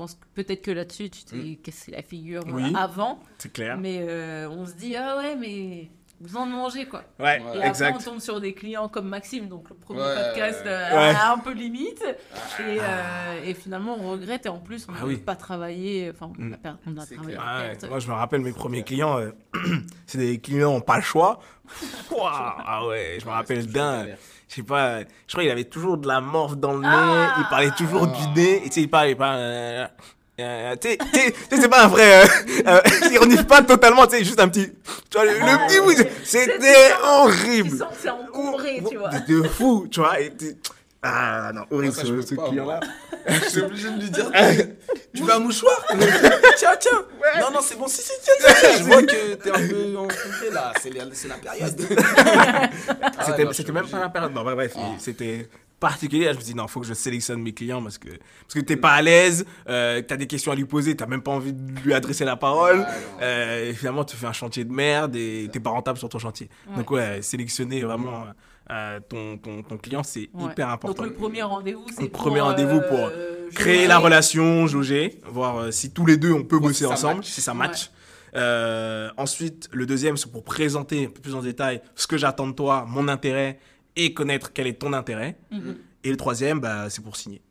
[0.00, 2.72] Je pense que peut-être que là-dessus, tu t'es cassé la figure euh, Oui.
[2.74, 3.76] avant, C'est clair.
[3.76, 7.02] mais euh, on se dit, ah ouais, mais besoin de manger, quoi.
[7.18, 10.62] Ouais, Et après, on tombe sur des clients comme Maxime, donc le premier Ouais, podcast
[10.64, 11.14] euh, Ouais.
[11.22, 12.02] un peu limite.
[12.02, 14.46] Et, euh, et finalement, on regrette.
[14.46, 15.16] Et en plus, on Ah n'a oui.
[15.18, 16.10] pas travaillé.
[16.14, 16.52] Enfin, on Mm.
[16.54, 17.36] a, per- on a travaillé.
[17.38, 19.32] Ah moi, je me rappelle mes premiers clients, euh,
[20.06, 21.40] c'est des clients n'ont pas le choix.
[22.10, 24.06] Ouah, ah ouais, je me rappelle d'un,
[24.50, 27.36] je sais pas, je crois qu'il avait toujours de la morve dans le nez, Ah
[27.38, 29.34] il parlait toujours du nez, et tu sais, il parlait pas.
[29.36, 29.86] euh,
[30.40, 32.24] euh, tu sais, tu sais, c'est pas un vrai.
[32.24, 32.26] Euh,
[32.66, 34.72] euh, il ironise pas totalement, tu sais, juste un petit.
[35.10, 35.94] Tu vois, le, Ah, petit oui,
[36.24, 37.78] c'était Tu horrible.
[37.78, 39.10] sens que c'est encombré, tu vois.
[39.10, 40.20] De fou, tu vois.
[40.20, 40.32] et
[41.02, 42.80] ah non, horrible ce, ce client-là.
[43.28, 44.30] Je suis obligé de lui dire
[45.14, 45.84] Tu veux un mouchoir?
[46.56, 46.98] Tiens, tiens
[47.40, 48.78] Non, non, c'est bon, si, si, tiens, tiens, tiens.
[48.78, 51.80] Je vois que t'es un peu encombré là, c'est la, c'est la période.
[53.22, 53.92] Ah, C'était même obligé.
[53.92, 54.32] pas la période.
[54.34, 54.92] Non, bah, bref, Ah.
[54.98, 55.48] c'était
[55.78, 56.30] particulier.
[56.32, 58.76] Je me dis, non, faut que je sélectionne mes clients parce que, parce que t'es
[58.76, 61.80] pas à l'aise, euh, t'as des questions à lui poser, t'as même pas envie de
[61.80, 62.78] lui adresser la parole.
[62.78, 62.86] Non.
[63.22, 66.18] euh, et finalement, tu fais un chantier de merde et t'es pas rentable sur ton
[66.18, 66.48] chantier.
[66.68, 66.76] Ouais.
[66.76, 68.32] Donc, ouais, sélectionner vraiment euh,
[69.08, 70.44] ton, ton, ton client, c'est Ouais.
[70.52, 71.02] hyper important.
[71.02, 73.86] Donc, le premier rendez-vous, c'est Le pour, premier rendez-vous pour euh, Créer jouer.
[73.88, 77.40] la relation, jauger, voir euh, si tous les deux on peut bosser si ensemble, si
[77.40, 77.90] ça match.
[78.36, 82.46] Euh, ensuite, le deuxième, c'est pour présenter un peu plus en détail ce que j'attends
[82.46, 83.58] de toi, mon intérêt
[83.96, 85.36] et connaître quel est ton intérêt.
[85.50, 85.76] Mhm.
[86.04, 87.42] Et le troisième, bah, c'est pour signer.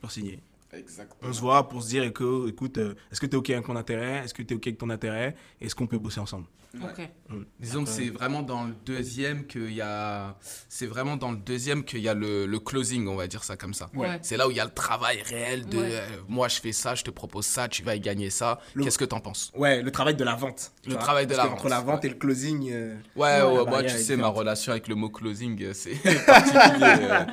[0.00, 0.40] Pour signer.
[0.74, 1.30] Exactement.
[1.30, 3.68] On se voit pour se dire, éco- écoute, euh, est-ce que tu es OK avec
[3.68, 4.22] mon intérêt?
[4.24, 5.34] Est-ce que tu es OK avec ton intérêt?
[5.60, 6.46] Est-ce qu'on peut bosser ensemble?
[6.74, 7.42] Mm.
[7.60, 10.36] Disons que c'est vraiment dans le deuxième qu'il y a.
[10.68, 13.56] C'est vraiment dans le deuxième qu'il y a le, le closing, on va dire ça
[13.56, 13.90] comme ça.
[13.94, 14.18] Ouais.
[14.22, 15.88] C'est là où il y a le travail réel de Ouais.
[15.92, 18.58] euh, moi je fais ça, je te propose ça, tu vas y gagner ça.
[18.74, 19.52] Le- Qu'est-ce que t'en penses?
[19.54, 20.72] Ouais, le travail de la vente.
[20.86, 21.00] Le vois.
[21.02, 22.08] travail de la que Entre vente, la vente ouais.
[22.08, 22.68] et le closing.
[22.72, 25.94] euh, Ouais, Ouais, moi tu sais, ma relation avec le mot closing, euh, c'est
[26.26, 27.06] particulier.
[27.10, 27.24] euh.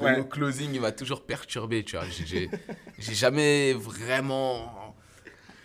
[0.00, 0.12] Ouais.
[0.12, 2.04] Le mot closing, il m'a toujours perturbé, tu vois.
[2.98, 4.85] J'ai jamais vraiment.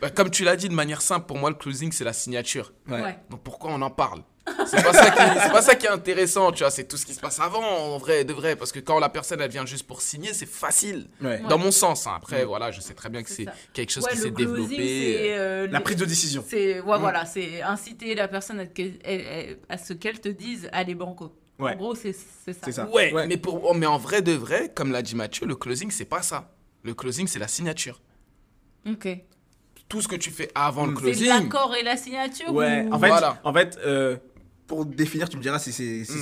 [0.01, 2.73] Bah, comme tu l'as dit de manière simple, pour moi, le closing, c'est la signature.
[2.89, 3.01] Ouais.
[3.01, 3.19] Ouais.
[3.29, 4.21] Donc pourquoi on en parle?
[4.65, 6.71] C'est pas, ça qui c'est pas ça qui est intéressant, tu vois.
[6.71, 8.55] C'est tout ce qui se passe avant, en vrai, de vrai.
[8.55, 11.07] Parce que quand la personne, elle vient juste pour signer, c'est facile.
[11.21, 11.41] Ouais.
[11.47, 12.13] Dans mon sens, hein.
[12.17, 14.75] après, voilà, je sais très bien que C'est quelque chose Ouais, qui s'est closing, développé.
[14.75, 16.43] c'est, euh, La prise de décision.
[16.47, 21.31] C'est ouais, voilà, c'est inciter la personne à, ce qu'elle te dise allez banco.
[21.59, 21.73] Ouais.
[21.73, 22.53] En gros, c'est ça.
[22.63, 22.89] C'est ça.
[22.89, 23.27] Ouais, Ouais.
[23.27, 26.05] Mais, pour, oh, mais en vrai de vrai, comme l'a dit Mathieu, le closing, c'est
[26.05, 26.51] pas ça.
[26.83, 28.01] Le closing, c'est la signature.
[28.89, 29.07] Ok.
[29.91, 30.95] Tout ce que tu fais avant le Mm.
[30.95, 31.27] C'est closing.
[31.27, 33.41] l'accord et la signature Ouais, ou- en fait, Voilà.
[33.43, 34.15] en fait euh,
[34.67, 36.21] pour définir, tu me diras si c'est si Mm.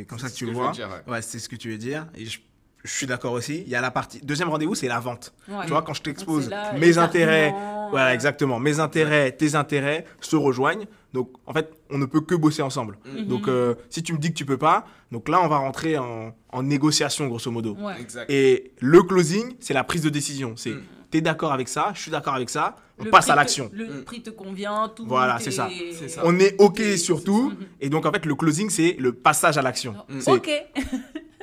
[0.00, 0.66] c'est comme ça que C'est tu ce le vois.
[0.68, 1.12] veux dire, ouais.
[1.12, 2.06] ouais, c'est ce que tu veux dire.
[2.14, 2.38] Et je,
[2.84, 3.62] je suis d'accord aussi.
[3.62, 4.20] Il y a la partie.
[4.22, 5.32] Deuxième rendez-vous, c'est la vente.
[5.48, 5.64] Ouais.
[5.64, 7.54] Tu vois, quand je t'expose c'est mes intérêts.
[7.90, 8.58] Voilà, exactement.
[8.58, 10.86] Mes intérêts, tes intérêts se rejoignent.
[11.14, 12.98] Donc, en fait, on ne peut que bosser ensemble.
[13.06, 13.24] Mhm.
[13.28, 15.96] Donc, euh, si tu me dis que tu peux pas, donc là, on va rentrer
[15.96, 17.74] en, en négociation, grosso modo.
[17.80, 17.94] Ouais.
[18.00, 18.28] Exact.
[18.28, 20.54] Et le closing, c'est la prise de décision.
[20.56, 20.82] C'est Mm.
[21.10, 23.70] T'es d'accord avec ça, je suis d'accord avec ça, on Le passe à l'action.
[23.72, 24.04] Le Mm.
[24.04, 25.04] prix te convient, tout.
[25.06, 25.68] Voilà, est- c'est ça.
[25.92, 26.22] C'est ça.
[26.24, 27.52] On est OK sur tout.
[27.80, 29.94] Et donc, en fait, le closing, c'est le passage à l'action.
[30.08, 30.20] Mm.
[30.20, 30.50] C'est, Ok.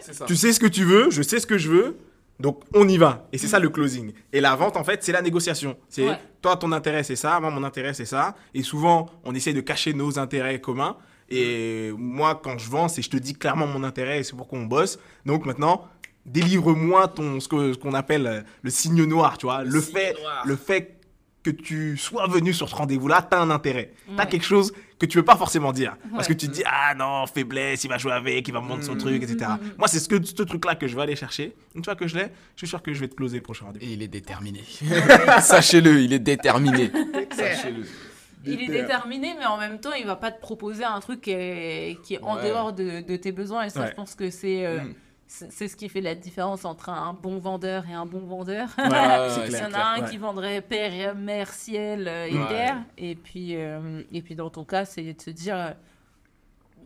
[0.01, 0.26] C'est ça.
[0.26, 1.97] Tu sais ce que tu veux, je sais ce que je veux,
[2.39, 3.28] donc on y va.
[3.32, 4.11] Et c'est ça le closing.
[4.34, 5.78] Et la vente, en fait, c'est la négociation.
[5.88, 6.20] C'est Ouais.
[6.41, 8.36] toi, ton intérêt, c'est ça, moi, mon intérêt, c'est ça.
[8.53, 10.97] Et souvent, on essaie de cacher nos intérêts communs.
[11.30, 14.59] Et moi, quand je vends, c'est je te dis clairement mon intérêt et c'est pourquoi
[14.59, 14.99] on bosse.
[15.26, 15.88] Donc maintenant,
[16.26, 19.63] délivre-moi ton ce que- ce qu'on appelle euh, le signe noir, tu vois.
[19.63, 20.43] Le, fait, noir.
[20.45, 20.99] le fait
[21.43, 23.91] que tu sois venu sur ce rendez-vous-là, t'as un intérêt.
[24.15, 24.30] T'as Ouais.
[24.30, 25.97] quelque chose que tu veux pas forcément dire.
[26.15, 28.67] Parce que tu te dis, ah non, faiblesse, il va jouer avec, il va me
[28.69, 28.97] vendre son Mm.
[28.99, 29.38] truc, etc.
[29.61, 29.71] Mm, mm.
[29.78, 31.53] Moi, c'est ce, que, ce truc-là que je vais aller chercher.
[31.76, 33.65] Une fois que je l'ai, je suis sûr que je vais te closer le prochain
[33.65, 33.86] rendez-vous.
[33.86, 34.63] Et il est déterminé.
[35.41, 36.91] Sachez-le, il est déterminé.
[37.36, 37.84] Sachez-le.
[38.45, 38.82] Il est Déter.
[38.82, 42.15] déterminé, mais en même temps, il va pas te proposer un truc qui est, qui
[42.15, 43.63] est en dehors de, de tes besoins.
[43.63, 43.88] Et ça, Ouais.
[43.89, 44.80] je pense que c'est euh.
[45.49, 48.69] C'est ce qui fait la différence entre un bon vendeur et un bon vendeur.
[48.77, 48.86] Ouais,
[49.47, 50.09] Il y en a un Ouais.
[50.09, 52.84] qui vendrait père, mère, ciel euh, et terre.
[52.97, 55.71] Et puis, euh, et puis dans ton cas, c'est de se dire euh,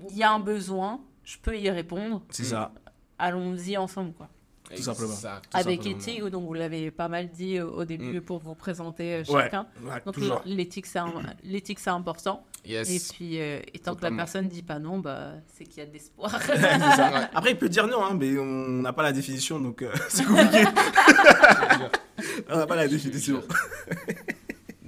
[0.09, 2.71] il y a un besoin, je peux y répondre, C'est ça.
[3.17, 4.13] allons-y ensemble.
[4.13, 4.29] Quoi.
[4.75, 5.13] Tout simplement.
[5.13, 8.21] Exact, tout Avec éthique, donc vous l'avez pas mal dit au début Mm.
[8.21, 9.43] pour vous présenter euh, Ouais.
[9.43, 9.67] chacun.
[9.81, 10.41] Ouais, Donc toujours.
[10.45, 12.45] l'éthique, c'est un- l'éthique, c'est important.
[12.67, 12.89] Yes.
[12.89, 15.81] Et puis, euh, et tant que la personne dit pas non, bah, c'est qu'il y
[15.81, 16.35] a de l'espoir.
[17.33, 20.25] Après, il peut dire non, hein, mais on n'a pas la définition, donc euh, c'est
[20.25, 20.65] compliqué.
[22.49, 23.41] on n'a pas la définition.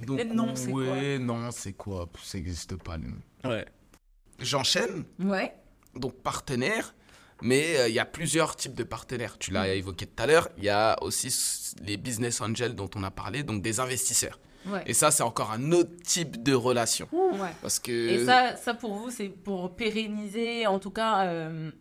[0.05, 2.09] Donc, noms, c'est quoi ouais, non, c'est quoi?
[2.21, 2.97] Ça n'existe pas.
[2.97, 3.49] les.
[3.49, 3.65] Ouais.
[4.39, 5.05] J'enchaîne.
[5.19, 5.53] ouais.
[5.95, 6.93] Donc, partenaire.
[7.41, 9.37] Mais euh, il y a plusieurs types de partenaires.
[9.37, 10.49] Tu l'as évoqué tout à l'heure.
[10.57, 11.33] Il y a aussi
[11.81, 14.37] les business angels dont on a parlé, donc des investisseurs.
[14.65, 14.83] Ouais.
[14.85, 17.07] Et ça, c'est encore un autre type de relation.
[17.11, 17.49] ouais.
[17.61, 17.91] Parce que.
[17.91, 21.71] Et ça, ça, pour vous, c'est pour pérenniser, en tout cas, euh,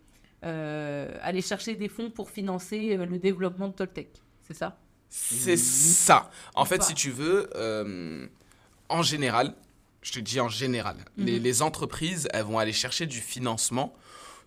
[0.45, 4.09] euh, aller chercher des fonds pour financer euh, le développement de Toltec.
[4.47, 4.77] C'est ça?
[5.09, 6.29] C'est ça.
[6.55, 6.83] En fait, pas.
[6.83, 8.27] si tu veux, euh,
[8.89, 9.53] en général,
[10.01, 11.43] je te dis en général, les, Mhm.
[11.43, 13.93] les entreprises, elles vont aller chercher du financement,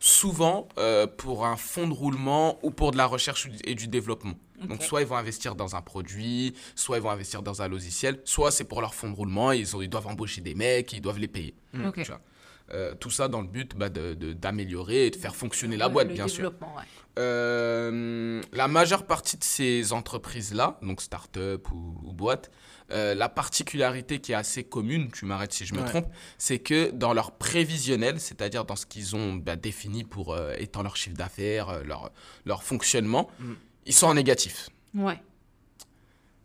[0.01, 4.35] souvent euh, pour un fonds de roulement ou pour de la recherche et du développement.
[4.69, 8.21] Donc, soit ils vont investir dans un produit, soit ils vont investir dans un logiciel,
[8.25, 11.01] soit c'est pour leur fonds de roulement, ils, ont- ils doivent embaucher des mecs, ils
[11.01, 11.55] doivent les payer.
[11.73, 12.21] Tu vois.
[12.73, 15.89] Euh, tout ça dans le but bah, de- de- d'améliorer et de faire fonctionner la
[15.89, 16.53] boîte, le bien sûr.
[16.61, 16.85] ouais.
[17.19, 22.51] Euh, la majeure partie de ces entreprises-là, donc start-up ou, ou boîtes,
[22.91, 25.87] euh, la particularité qui est assez commune, tu m'arrêtes si je me Ouais.
[25.89, 26.07] trompe,
[26.39, 30.83] c'est que dans leur prévisionnel, c'est-à-dire dans ce qu'ils ont bah, défini pour euh, étant
[30.83, 32.11] leur chiffre d'affaires, leur,
[32.47, 33.53] leur fonctionnement, Mm.
[33.87, 34.69] Ils sont en négatif.
[34.95, 35.21] Ouais.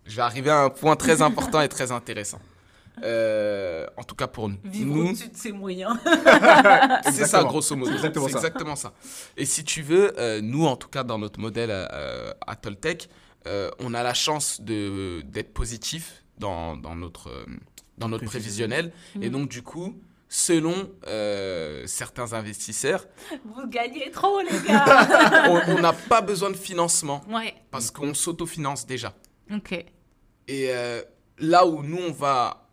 [0.06, 2.40] Je vais arriver à un point très important et très intéressant.
[3.04, 4.58] Euh, en tout cas pour nous.
[4.64, 5.96] Vivre Nous, au-dessus de ses moyens.
[7.04, 7.92] c'est ça, grosso modo.
[7.92, 8.38] C'est exactement ça.
[8.38, 8.94] exactement ça.
[9.36, 13.10] Et si tu veux, euh, nous, en tout cas, dans notre modèle euh, à Toltec,
[13.46, 17.46] euh, on a la chance de- d'être positif dans, dans notre, euh,
[18.00, 18.92] dans notre prévisionnel.
[19.22, 19.30] Et Mhm.
[19.42, 19.96] donc, du coup,
[20.30, 23.06] selon euh, certains investisseurs,
[23.46, 27.54] Vous gagnez trop, les gars on n'a pas besoin de financement Ouais.
[27.72, 29.14] parce qu'on s'autofinance déjà.
[29.54, 29.72] Ok.
[29.74, 31.02] Et euh,
[31.40, 32.68] là où nous, on va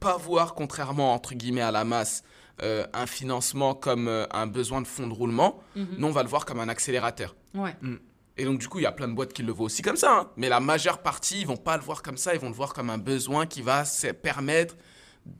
[0.00, 2.22] pas voir, contrairement entre guillemets à la masse,
[2.62, 5.86] euh, un financement comme un besoin de fonds de roulement, Mhm.
[5.98, 7.34] nous, on va le voir comme un accélérateur.
[7.54, 7.74] Ouais.
[8.36, 9.96] Et donc, du coup, il y a plein de boîtes qui le voient aussi comme
[9.96, 10.12] ça.
[10.12, 10.30] hein.
[10.36, 12.32] Mais la majeure partie, ils vont pas le voir comme ça.
[12.34, 14.76] Ils vont le voir comme un besoin qui va se permettre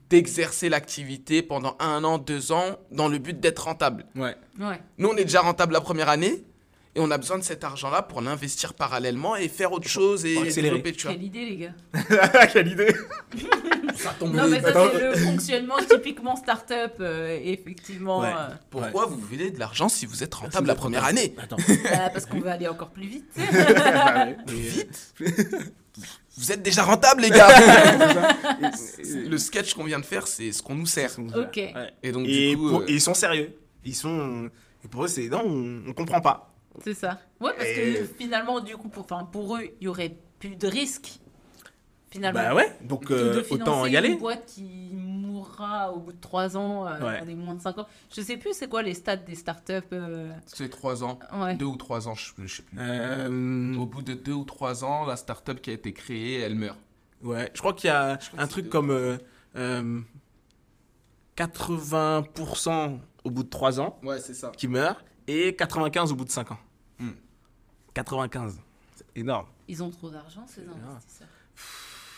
[0.08, 4.06] d'exercer l'activité pendant un an, deux ans, dans le but d'être rentable.
[4.16, 4.34] Ouais.
[4.58, 4.80] Ouais.
[4.98, 6.44] Nous, on est déjà rentable la première année.
[6.96, 10.34] Et on a besoin de cet argent-là pour l'investir parallèlement et faire autre chose et
[10.50, 11.12] développer, tu vois.
[11.14, 12.46] Quelle idée, les gars.
[12.52, 12.92] Quelle idée
[13.94, 18.22] Ça tombe Non, mais ça, c'est le fonctionnement typiquement start-up, euh, effectivement.
[18.22, 18.32] Ouais.
[18.36, 21.32] euh, Pourquoi vous voulez de l'argent si vous êtes rentable la première année?
[21.38, 21.58] Attends.
[21.84, 23.30] bah, parce qu'on veut aller encore plus vite.
[24.48, 25.14] Vite.
[26.40, 27.48] Vous êtes déjà rentable, les gars
[29.28, 31.10] Le sketch qu'on vient de faire, c'est ce qu'on nous sert.
[31.18, 31.56] Ok.
[31.56, 31.72] Ouais.
[32.02, 33.54] Et donc, Et, du coup, pour- euh, ils sont sérieux.
[33.84, 34.50] Ils sont.
[34.84, 35.28] Et pour eux, c'est.
[35.28, 36.52] Non, on, on comprend pas.
[36.84, 37.20] C'est ça.
[37.40, 39.06] Ouais, parce Et- que finalement, du coup, pour,
[39.56, 41.18] eux, il y aurait plus de risques.
[42.10, 42.40] Finalement.
[42.40, 44.14] Bah ouais, donc euh, autant y Une aller.
[44.16, 47.24] boîte qui mourra au bout de 3 ans, euh, Ouais.
[47.24, 47.86] les moins de 5 ans.
[48.12, 49.74] Je sais plus c'est quoi les stats des startups.
[49.92, 51.20] euh, c'est trois ans.
[51.32, 51.54] Ouais.
[51.54, 52.76] Deux ou trois ans, je, je sais plus.
[52.80, 56.56] Euh, Au bout de deux ou trois ans, la startup qui a été créée, elle
[56.56, 56.78] meurt.
[57.22, 59.16] ouais, je crois qu'il y a un truc c'est- comme euh,
[59.56, 60.00] euh,
[61.36, 64.50] 80% au bout de 3 ans Ouais, c'est ça.
[64.56, 66.58] qui meurent et 95 au bout de 5 ans.
[66.98, 67.10] Hmm.
[67.94, 68.58] 95.
[68.96, 69.46] C'est énorme.
[69.68, 71.28] Ils ont trop d'argent, ces investisseurs.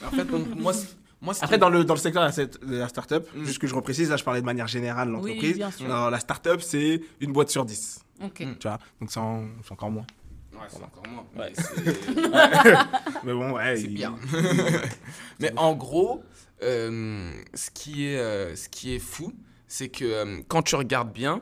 [0.04, 0.88] En fait, donc, moi, c-
[1.20, 3.44] moi, ce qui- Après, dans le, dans le secteur de la, startup, Mm.
[3.44, 5.86] juste que je reprécise, là je parlais de manière générale de Oui, l'entreprise.
[5.88, 8.00] Dans la startup, c'est une boîte sur 10.
[8.24, 8.40] Ok.
[8.40, 8.54] Mm.
[8.58, 10.06] Tu vois, donc c'est en- c'est encore moins.
[10.52, 11.24] Ouais, c'est encore moins.
[11.36, 11.52] Ouais.
[13.24, 13.76] mais bon, ouais.
[13.76, 14.14] C'est il- bien.
[15.40, 16.22] Mais en gros,
[16.62, 19.32] euh, ce, qui est, euh, ce qui est fou,
[19.66, 21.40] c'est que euh, quand tu regardes bien,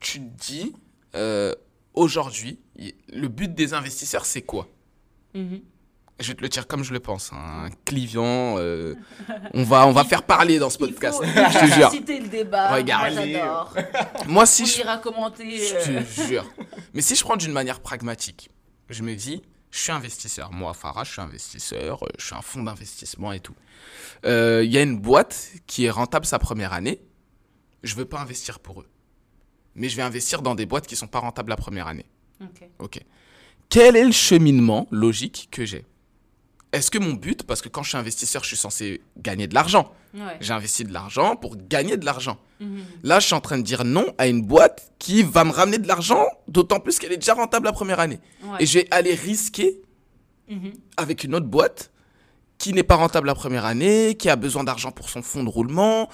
[0.00, 0.74] tu te dis,
[1.14, 1.54] euh,
[1.92, 2.58] aujourd'hui,
[3.12, 4.68] le but des investisseurs, c'est quoi?
[5.34, 5.60] Mhm.
[6.20, 7.32] Je vais te le dire comme je le pense.
[7.32, 8.56] Un clivant.
[8.58, 8.94] euh,
[9.52, 11.18] on, va, on va faire parler dans ce Il podcast.
[11.24, 11.90] faut Je te jure.
[11.90, 12.72] susciter le débat.
[12.74, 13.14] Regarde.
[13.14, 13.74] Moi, j'adore.
[14.28, 15.58] Moi, si On je ira commenter.
[15.58, 16.48] Je euh, te jure.
[16.92, 18.48] Mais si je prends d'une manière pragmatique,
[18.90, 19.42] je me dis,
[19.72, 20.52] Je suis investisseur.
[20.52, 22.04] Moi, Farah, je suis investisseur.
[22.04, 23.54] euh, Je suis un fonds d'investissement et tout.
[24.24, 27.00] Euh, Il y a une boîte qui est rentable sa première année.
[27.82, 28.86] Je veux pas investir pour eux.
[29.74, 32.06] Mais je vais investir dans des boîtes qui sont pas rentables la première année.
[32.40, 32.68] Ok.
[32.78, 33.00] Ok.
[33.68, 35.84] Quel est le cheminement logique que j'ai?
[36.74, 39.54] Est-ce que mon but, parce que quand je suis investisseur, je suis censé gagner de
[39.54, 39.92] l'argent.
[40.12, 40.36] Ouais.
[40.40, 42.36] J'ai investi de l'argent pour gagner de l'argent.
[42.60, 42.80] Mhm.
[43.04, 45.78] Là, je suis en train de dire non à une boîte qui va me ramener
[45.78, 48.20] de l'argent, d'autant plus qu'elle est déjà rentable la première année.
[48.42, 48.56] Ouais.
[48.60, 49.80] Et je vais aller risquer
[50.48, 50.72] Mhm.
[50.96, 51.90] avec une autre boîte
[52.58, 55.48] qui n'est pas rentable la première année, qui a besoin d'argent pour son fonds de
[55.48, 56.08] roulement.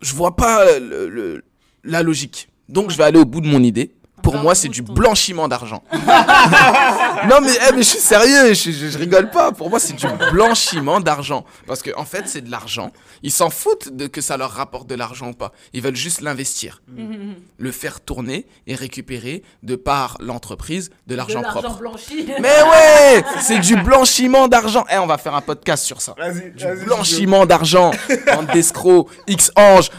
[0.00, 1.44] Je vois pas le- le-
[1.84, 2.48] la logique.
[2.68, 3.94] Donc, je vais aller au bout de mon idée.
[4.22, 5.82] Pour moi, c'est du blanchiment d'argent.
[5.92, 9.52] non, mais, eh, mais je suis sérieux, je, je- je rigole pas.
[9.52, 11.44] Pour moi, c'est du blanchiment d'argent.
[11.66, 12.92] Parce qu'en en fait, c'est de l'argent.
[13.22, 15.52] Ils s'en foutent de que ça leur rapporte de l'argent ou pas.
[15.72, 17.34] Ils veulent juste l'investir, Mhm.
[17.58, 21.78] le faire tourner et récupérer de par l'entreprise de l'argent propre.
[21.78, 22.26] blanchi.
[22.40, 24.84] Mais ouais, c'est du blanchiment d'argent.
[24.90, 26.14] Eh, on va faire un podcast sur ça.
[26.18, 27.90] Vas-y, Du blanchiment d'argent,
[28.26, 29.90] bande d'escrocs, X-Ange.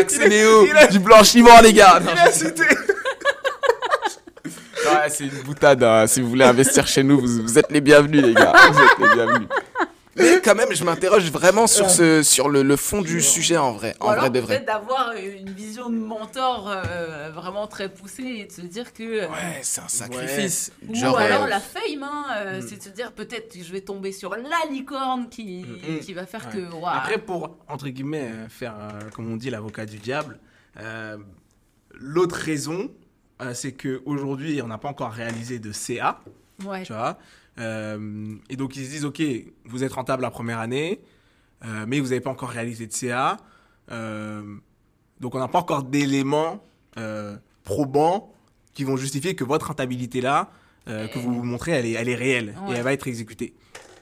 [0.00, 2.00] Axénéo, il a- du blanchiment, les gars.
[2.00, 2.64] Non, Il a cité.
[5.08, 5.82] C'est une boutade.
[5.82, 6.06] hein.
[6.06, 8.52] Si vous voulez investir chez nous, vous, vous êtes les bienvenus, les gars.
[8.72, 9.48] Vous êtes les bienvenus.
[10.16, 13.72] Mais quand même, je m'interroge vraiment sur, ce, sur le, le fond du sujet en
[13.72, 13.94] vrai.
[14.00, 14.56] Ou En alors vrai de vrai.
[14.56, 19.02] peut-être d'avoir une vision de mentor euh, vraiment très poussée et de se dire que...
[19.04, 20.72] euh, Ouais, c'est un sacrifice.
[20.88, 23.70] Ou Genre, alors euh, la fame, hein, euh, c'est de se dire peut-être que je
[23.72, 26.00] vais tomber sur la licorne qui, Mm.
[26.00, 26.60] qui va faire Ouais.
[26.60, 26.86] que...
[26.86, 30.38] Après, pour, entre guillemets, faire, euh, comme on dit, l'avocat du diable,
[30.80, 31.16] euh,
[31.94, 32.90] l'autre raison,
[33.42, 36.20] euh, c'est qu'aujourd'hui, on n'a pas encore réalisé de CA,
[36.64, 36.82] ouais.
[36.82, 37.16] tu vois.
[37.60, 39.22] Euh, et donc, ils se disent, OK,
[39.66, 41.00] vous êtes rentable la première année,
[41.64, 43.36] euh, mais vous n'avez pas encore réalisé de CA.
[43.92, 44.42] Euh,
[45.20, 46.64] donc, on n'a pas encore d'éléments
[47.64, 48.32] probants
[48.74, 50.50] qui vont justifier que votre rentabilité là,
[50.88, 52.74] euh, que vous vous montrez, elle est, elle est réelle Ouais.
[52.74, 53.54] et elle va être exécutée.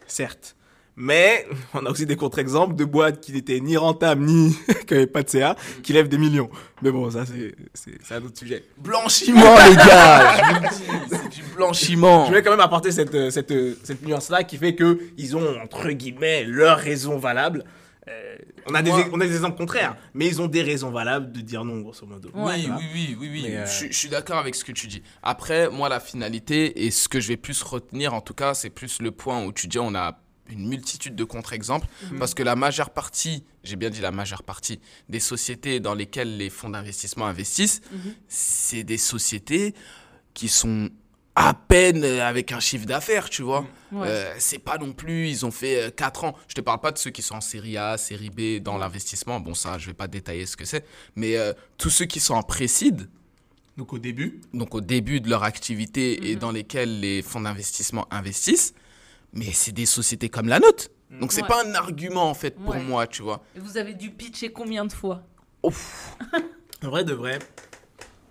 [0.07, 0.57] Certes.
[1.01, 4.53] Mais on a aussi des contre-exemples de boîtes qui n'étaient ni rentables ni
[4.87, 6.51] qui n'avaient pas de CA, qui lèvent des millions.
[6.83, 7.55] Mais bon, ça, c'est-
[8.13, 8.65] un autre sujet.
[8.79, 10.71] Blanchiment, les gars.
[11.09, 12.25] C'est du blanchiment.
[12.25, 15.61] Je voulais quand même apporter cette, euh, cette, euh, cette nuance-là qui fait qu'ils ont,
[15.63, 17.65] entre guillemets, leurs raisons valables.
[18.09, 18.37] Euh,
[18.69, 21.31] on, a des, Moi- on a des exemples contraires, mais ils ont des raisons valables
[21.31, 22.31] de dire non, grosso modo.
[22.35, 22.55] Ouais.
[22.57, 23.55] Oui, oui, oui, oui, oui.
[23.55, 25.03] Euh, je suis d'accord avec ce que tu dis.
[25.23, 28.71] Après, moi, la finalité et ce que je vais plus retenir, en tout cas, c'est
[28.71, 30.19] plus le point où tu dis on a
[30.51, 31.87] une multitude de contre-exemples.
[32.19, 36.37] Parce que la majeure partie, j'ai bien dit la majeure partie, des sociétés dans lesquelles
[36.37, 38.15] les fonds d'investissement investissent, Mhm.
[38.29, 39.75] c'est des sociétés
[40.35, 40.91] qui sont
[41.35, 43.65] à peine euh, avec un chiffre d'affaires, tu vois.
[43.93, 44.09] Ouais.
[44.09, 46.35] Euh, c'est pas non plus, ils ont fait 4 ans.
[46.49, 49.39] Je te parle pas de ceux qui sont en série A, série B dans l'investissement.
[49.39, 50.85] Bon, ça, je vais pas détailler ce que c'est.
[51.15, 53.09] Mais euh, tous ceux qui sont en précide,
[53.77, 56.41] Donc au début, donc au début de leur activité et Mhm.
[56.41, 58.75] dans lesquels les fonds d'investissement investissent,
[59.33, 60.89] mais c'est des sociétés comme la nôtre.
[61.21, 61.49] Donc c'est Ouais.
[61.49, 62.83] pas un argument en fait pour Ouais.
[62.83, 63.43] moi, tu vois.
[63.57, 65.23] Et vous avez dû pitcher combien de fois?
[65.63, 66.17] Ouf.
[66.85, 67.39] en vrai de vrai,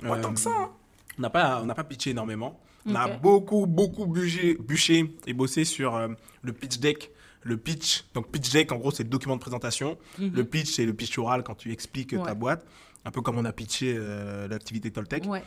[0.02, 0.52] Pas euh, tant que ça.
[0.52, 0.72] hein.
[1.18, 2.60] on n'a pas, on n'a pas pitché énormément.
[2.86, 6.08] On a beaucoup, beaucoup bûché, bûché et bossé sur euh,
[6.42, 7.12] le pitch deck.
[7.42, 9.98] Le pitch, donc pitch deck, en gros, c'est le document de présentation.
[10.20, 10.32] Mhm.
[10.34, 12.66] Le pitch, c'est le pitch oral quand tu expliques euh, ta boîte,
[13.06, 15.26] un peu comme on a pitché euh, l'activité Toltec.
[15.26, 15.44] Ouais.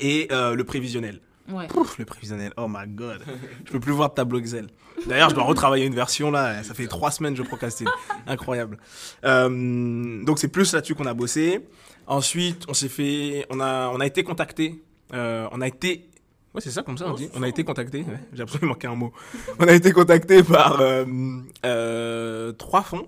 [0.00, 1.20] Et euh, le prévisionnel.
[1.48, 1.66] Ouais.
[1.68, 3.22] Pouf, le prévisionnel, oh my god.
[3.64, 4.66] je peux plus voir de tableau Excel.
[5.06, 6.62] D'ailleurs, je dois retravailler une version là.
[6.62, 7.88] Ça fait trois semaines que je procrastine.
[8.26, 8.78] Incroyable.
[9.24, 11.60] Euh, donc c'est plus là-dessus qu'on a bossé.
[12.06, 14.82] Ensuite, on s'est fait, on a, on a été contacté.
[15.14, 16.08] Euh, on a été,
[16.54, 17.28] ouais c'est ça comme ça on dit.
[17.34, 18.04] On a été contacté.
[18.32, 19.12] J'ai absolument manqué un mot.
[19.58, 23.06] On a été contacté par euh, trois fonds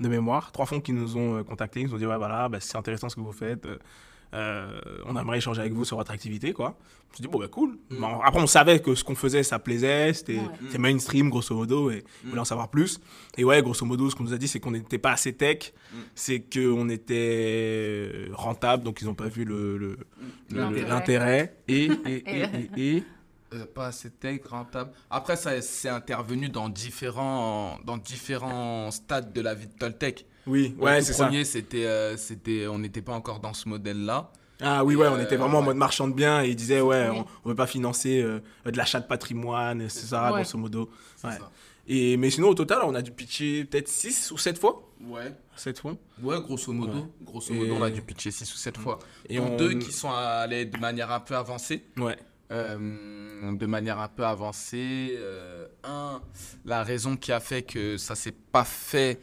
[0.00, 1.80] de mémoire, trois fonds qui nous ont contactés.
[1.80, 3.66] Ils nous ont dit ouais voilà, bah, c'est intéressant ce que vous faites.
[4.34, 6.76] Euh, euh, on aimerait échanger avec vous sur votre activité, quoi.
[6.78, 7.78] Je me suis dit, bon, bah, cool.
[7.90, 7.96] Mm.
[8.00, 10.42] Bon, après, on savait que ce qu'on faisait, ça plaisait, c'était Ouais.
[10.70, 13.00] c'est mainstream, grosso modo, et on voulait en savoir plus.
[13.38, 15.72] Et ouais, grosso modo, ce qu'on nous a dit, c'est qu'on n'était pas assez tech,
[15.92, 15.96] Mm.
[16.14, 19.98] c'est qu'on était rentable, donc ils n'ont pas vu le- le-
[20.50, 21.56] le- L'intérêt.
[21.66, 22.22] Et, et, et,
[22.76, 23.04] et, et-
[23.54, 24.90] Euh, pas assez tech, rentable.
[25.08, 30.26] Après, ça c'est intervenu dans différents, dans différents stades de la vie de Toltec.
[30.48, 31.24] Oui, ouais, c'est ça.
[31.26, 34.30] premier, c'était, euh, c'était, on n'était pas encore dans ce modèle-là.
[34.60, 36.80] Ah oui, ouais, on Euh, était vraiment en mode marchand de biens et ils disaient,
[36.80, 37.18] ouais, Oui.
[37.44, 40.40] on ne veut pas financer euh, de l'achat de patrimoine, c'est ça, Ouais.
[40.42, 40.90] grosso modo.
[41.16, 41.38] Ça.
[41.86, 44.82] Et, mais sinon, au total, on a dû pitcher peut-être 6 ou 7 fois.
[45.06, 45.32] Ouais.
[45.56, 45.94] 7 fois.
[46.22, 46.92] Ouais, grosso modo.
[46.98, 47.04] Ouais.
[47.22, 48.98] Grosso Et- modo, on a dû pitcher 6 ou 7 fois.
[49.28, 51.84] Et Et on- deux qui sont allés de manière un peu avancée.
[51.96, 52.16] Ouais.
[52.50, 55.14] Euh, de manière un peu avancée.
[55.16, 56.22] Euh, un,
[56.64, 59.20] la raison qui a fait que ça s'est pas fait,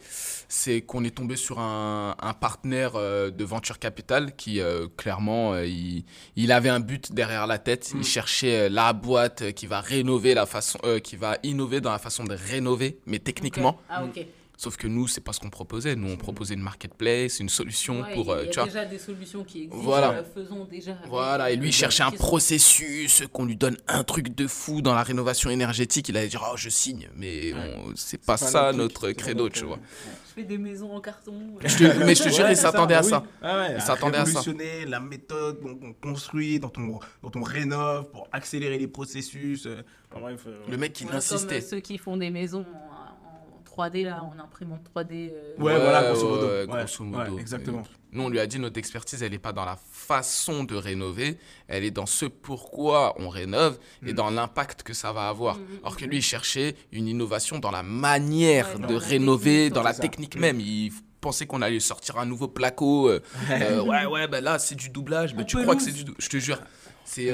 [0.48, 4.62] c'est qu'on est tombé sur un, un partenaire euh, de venture capital qui,
[4.98, 6.06] clairement, il,
[6.36, 7.94] il avait un but derrière la tête.
[7.94, 7.98] Mm.
[8.00, 12.00] Il cherchait euh, la boîte qui va rénover la façon, qui va innover dans la
[12.00, 13.80] façon de rénover, mais techniquement.
[13.90, 14.26] Ah, ok.
[14.58, 15.96] Sauf que nous, c'est pas ce qu'on proposait.
[15.96, 18.66] Nous, on proposait une marketplace, une solution Ouais, pour, il y a euh, tu vois.
[18.66, 19.84] déjà des solutions qui existent.
[19.84, 20.12] Voilà.
[20.12, 20.98] euh, faisons déjà.
[21.08, 24.94] Voilà, et lui, il cherchait un processus, qu'on lui donne un truc de fou dans
[24.94, 26.10] la rénovation énergétique.
[26.10, 29.64] Il allait dire, oh, je signe, mais on- c'est pas pas ça notre credo, tu
[29.64, 29.80] euh, vois.
[30.30, 31.34] Je fais des maisons en carton.
[31.64, 33.10] Je te- mais je te jure, Ouais, il s'attendait à oui.
[33.10, 33.24] ça.
[33.42, 34.42] Ah ouais, Il à s'attendait à ça.
[34.88, 39.68] la méthode dont on construit, dont on, dont on rénove pour accélérer les processus.
[40.12, 41.62] enfin, bref, Le mec, il Ouais, Comme insistait.
[41.62, 42.66] ceux qui font des maisons
[43.76, 45.32] 3D, là, en imprimante 3D.
[45.34, 46.48] euh, Ouais, voilà, grosso modo.
[46.48, 47.34] ouais, grosso modo.
[47.36, 47.84] ouais, exactement.
[48.12, 51.38] Nous, on lui a dit, notre expertise, elle n'est pas dans la façon de rénover,
[51.68, 54.16] elle est dans ce pourquoi on rénove et Mm.
[54.16, 55.58] dans l'impact que ça va avoir.
[55.58, 55.66] Mhm.
[55.82, 59.52] Alors que lui, il cherchait une innovation dans la manière Ouais, dans de la rénover,
[59.56, 60.60] technique, dans la technique même.
[60.62, 63.10] Il pensait qu'on allait sortir un nouveau placo.
[63.10, 63.20] euh,
[63.52, 65.36] euh, ouais, ouais, ben là, c'est du doublage.
[65.36, 66.60] Ben, En tu crois que c'est du doublage Je te jure.
[67.04, 67.26] C'est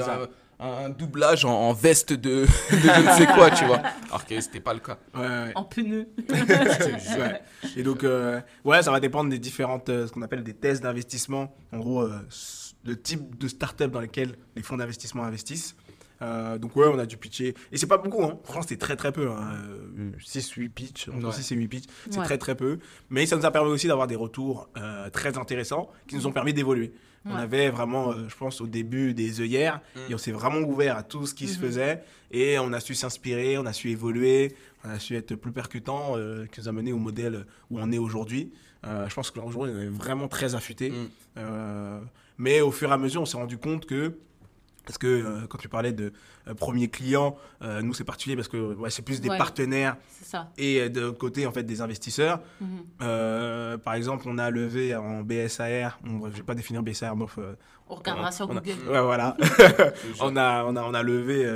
[0.60, 3.78] un, doublage en, en veste de, de je ne sais quoi, tu vois.
[4.08, 4.98] Alors que c'était pas le cas.
[5.14, 5.52] ouais, ouais.
[5.54, 6.08] En pneu.
[7.18, 7.42] Ouais.
[7.76, 10.82] Et donc, euh, ouais, ça va dépendre des différentes, euh, ce qu'on appelle des tests
[10.82, 11.54] d'investissement.
[11.72, 12.12] En gros, euh,
[12.84, 15.76] le type de start-up dans lesquels les fonds d'investissement investissent.
[16.20, 17.54] Euh, donc, ouais, on a dû pitcher.
[17.72, 18.38] Et c'est pas beaucoup, hein.
[18.44, 19.28] Franchement, c'était très, très peu.
[19.30, 19.58] Hein.
[20.20, 21.32] 6-8 pitch, entre Ouais.
[21.32, 21.84] 6 et 8 pitch.
[22.10, 22.24] C'est Ouais.
[22.24, 22.78] très, très peu.
[23.10, 26.32] Mais ça nous a permis aussi d'avoir des retours euh, très intéressants qui nous ont
[26.32, 26.92] permis d'évoluer.
[27.24, 30.96] On avait vraiment, euh, je pense, au début des œillères et on s'est vraiment ouvert
[30.96, 31.66] à tout ce qui se Mhm.
[31.66, 32.02] faisait
[32.32, 36.14] et on a su s'inspirer, on a su évoluer, on a su être plus percutant,
[36.16, 38.50] euh, qui nous a mené au modèle où on est aujourd'hui.
[38.84, 40.90] Euh, je pense que là, aujourd'hui, on est vraiment très affûté.
[40.90, 40.94] Mm.
[41.38, 42.00] Euh,
[42.38, 44.14] mais au fur et à mesure, on s'est rendu compte que
[44.84, 46.12] parce que euh, quand tu parlais de
[46.48, 49.38] euh, premier client, euh, nous c'est particulier parce que ouais, c'est plus des Ouais.
[49.38, 50.50] partenaires ça.
[50.58, 52.40] et euh, de l'autre côté en fait des investisseurs.
[52.60, 52.68] Mhm.
[53.02, 57.14] Euh, par exemple, on a levé en BSAR, bon, bref, je vais pas définir BSAR,
[57.16, 57.38] bref,
[57.88, 58.88] On regardera sur on a- Google.
[58.90, 59.36] Ouais, voilà.
[60.20, 61.46] on, a, on, a, on a levé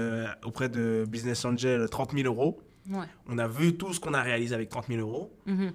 [0.45, 2.61] auprès de Business Angel 30 000 euros.
[2.89, 3.07] Ouais.
[3.29, 5.33] On a vu tout ce qu'on a réalisé avec 30 000 euros.
[5.47, 5.73] Mhm.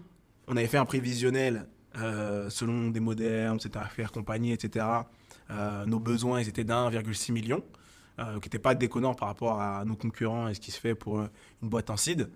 [0.48, 1.66] On avait fait un prévisionnel
[2.50, 4.86] selon des modernes, etc., faire compagnie, etc.
[5.52, 7.64] Euh, nos besoins, ils étaient d'1,6 million,
[8.20, 10.96] euh, qui n'était pas déconnant par rapport à nos concurrents et ce qui se fait
[10.96, 11.28] pour euh,
[11.62, 12.30] une boîte en seed.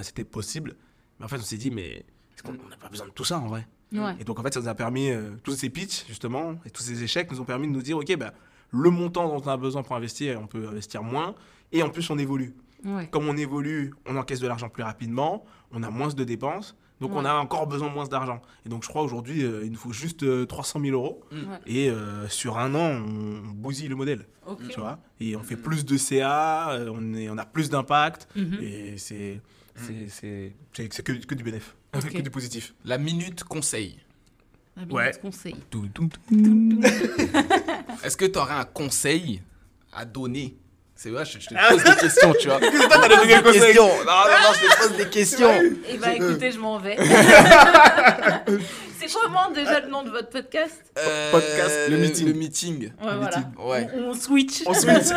[0.00, 0.74] C'était possible.
[1.18, 1.88] Mais en fait, on s'est dit, mais
[2.34, 3.66] est-ce qu'on n'a pas besoin de tout ça en vrai?
[3.92, 4.16] Ouais.
[4.18, 5.10] et donc, en fait, ça nous a permis,
[5.42, 8.16] tous ces pitchs, justement, et tous ces échecs nous ont permis de nous dire, OK,
[8.16, 8.32] bah,
[8.70, 11.34] le montant dont on a besoin pour investir, on peut investir moins,
[11.72, 12.54] et en plus, on évolue.
[12.86, 13.06] Ouais.
[13.08, 17.14] Comme on évolue, on encaisse de l'argent plus rapidement, on a moins de dépenses, donc
[17.14, 18.40] on a encore besoin de moins d'argent.
[18.64, 21.38] Et donc, je crois aujourd'hui, euh, il nous faut juste euh, 300 000 euros, Ouais.
[21.66, 24.26] et euh, sur un an, on bousille le modèle,
[24.70, 28.28] tu vois, et on fait plus de CA, euh, on, est, on a plus d'impact,
[28.36, 28.58] Mhm.
[28.62, 29.40] et c'est
[29.74, 32.02] c'est- c'est c'est- c'est que, que du bénéfice, Ok.
[32.12, 32.74] que du positif.
[32.84, 33.98] La minute conseil.
[34.76, 35.12] La minute Ouais.
[35.20, 35.54] conseil.
[38.04, 39.42] Est-ce que tu aurais un conseil
[39.92, 40.56] à donner
[41.02, 42.60] C'est vrai, je, je te pose des questions, tu vois.
[42.60, 43.88] Toi, t'as Des questions.
[43.88, 45.50] Non, non, non, je te pose des questions.
[45.88, 46.96] Eh ben écoutez, je m'en vais.
[49.00, 52.26] C'est comment déjà le nom de votre podcast Euh, Podcast, le meeting.
[52.28, 52.82] Le meeting.
[53.02, 53.38] Ouais, voilà.
[53.58, 53.88] Ouais.
[53.96, 54.62] On, on switch.
[54.66, 55.08] On switch.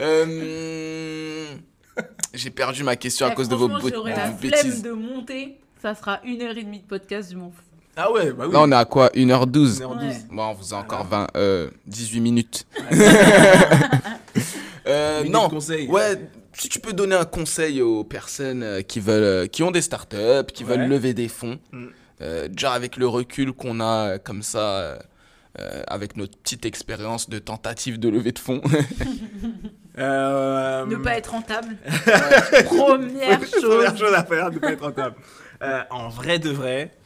[0.00, 1.46] Euh,
[2.34, 4.50] J'ai perdu ma question à Eh, cause de vos, franchement, bot- J'aurais la vos flemme
[4.50, 4.82] bêtises.
[4.82, 5.58] de monter.
[5.80, 7.62] Ça sera une heure et demie de podcast, je m'en fous.
[8.00, 8.52] Ah ouais, bah oui.
[8.52, 9.08] Là, on est à quoi?
[9.14, 9.98] 1h12 1h12.
[9.98, 10.16] Ouais.
[10.30, 12.66] Bon, on vous a encore 20, euh, 18 minutes.
[14.86, 15.86] Euh, Minute non, conseil.
[15.88, 16.18] ouais,
[16.54, 19.82] si tu peux donner un conseil aux personnes euh, qui veulent, euh, qui ont des
[19.82, 20.78] startups, qui Ouais.
[20.78, 21.86] veulent lever des fonds, Mm.
[22.22, 27.38] euh, déjà avec le recul qu'on a comme ça, euh, avec notre petite expérience de
[27.38, 28.62] tentative de levée de fonds.
[29.98, 31.76] Euh, Ne pas être rentable.
[32.66, 33.62] Première chose.
[33.64, 35.16] Première chose à faire, ne pas être rentable.
[35.60, 36.97] Euh, en vrai de vrai, euh,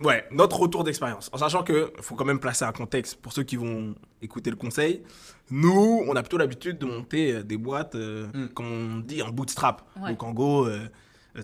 [0.00, 1.30] ouais, notre retour d'expérience.
[1.32, 4.56] En sachant que faut quand même placer un contexte pour ceux qui vont écouter le
[4.56, 5.02] conseil.
[5.50, 8.48] Nous, on a plutôt l'habitude de monter euh, des boîtes, euh, Mm.
[8.54, 9.82] comme on dit, en bootstrap.
[10.00, 10.10] Ouais.
[10.10, 10.80] Donc en gros, euh,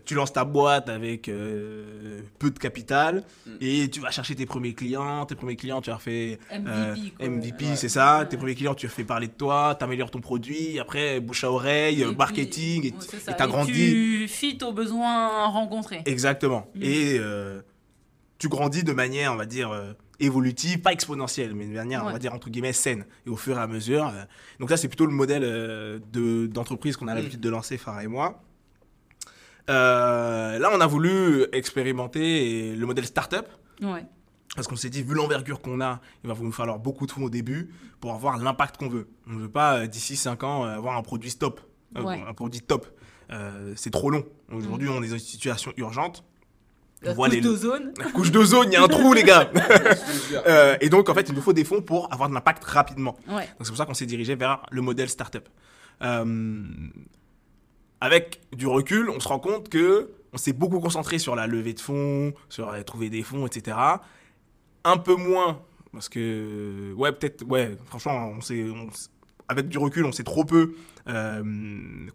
[0.05, 3.51] tu lances ta boîte avec euh, peu de capital Mm.
[3.61, 5.27] et tu vas chercher tes premiers clients.
[5.27, 7.65] Tes premiers clients, tu fais euh, MVP.
[7.67, 7.77] Ouais.
[7.77, 8.21] c'est ça.
[8.21, 8.29] Ouais.
[8.29, 12.03] Tes premiers clients, tu fais parler de toi, t'améliores ton produit, après bouche à oreille,
[12.03, 12.95] Et puis- marketing, et
[13.37, 13.73] t'as Et grandi.
[13.73, 16.03] Tu fites aux besoins rencontrés.
[16.07, 16.67] Exactement.
[16.75, 16.83] Mm.
[16.83, 17.61] Et euh,
[18.39, 22.11] tu grandis de manière, on va dire, euh, évolutive, pas exponentielle, mais de manière, on
[22.13, 23.07] va dire, entre guillemets, saine.
[23.27, 24.07] Et au fur et à mesure.
[24.09, 24.23] euh,
[24.59, 27.17] donc ça, c'est plutôt le modèle euh, de- d'entreprise qu'on a Mm.
[27.17, 28.43] l'habitude de lancer, Farah et moi.
[29.69, 33.47] Euh, là, on a voulu expérimenter le modèle startup.
[33.83, 34.05] Ouais.
[34.57, 37.23] Parce qu'on s'est dit, vu l'envergure qu'on a, il va nous falloir beaucoup de fonds
[37.25, 39.09] au début pour avoir l'impact qu'on veut.
[39.29, 41.61] On ne veut pas, euh, d'ici 5 ans, euh, avoir un produit stop,
[41.95, 42.21] Ouais.
[42.27, 42.87] un produit top.
[43.31, 44.25] Euh, c'est trop long.
[44.53, 46.25] Aujourd'hui, on est dans une situation urgente.
[47.03, 47.95] La On voit couche les- d'ozone.
[47.99, 49.51] La couche d'ozone, il y a un trou, les gars.
[50.47, 53.17] Euh, et donc, en fait, il nous faut des fonds pour avoir de l'impact rapidement.
[53.29, 53.47] Ouais.
[53.47, 55.49] Donc c'est pour ça qu'on s'est dirigé vers le modèle startup.
[56.03, 56.65] Euh,
[58.01, 61.75] avec du recul, on se rend compte que on s'est beaucoup concentré sur la levée
[61.75, 63.77] de fonds, sur trouver des fonds, etc.
[64.85, 65.61] Un peu moins
[65.93, 68.89] parce que ouais peut-être ouais franchement on on
[69.49, 70.75] avec du recul on s'est trop peu
[71.09, 71.43] euh,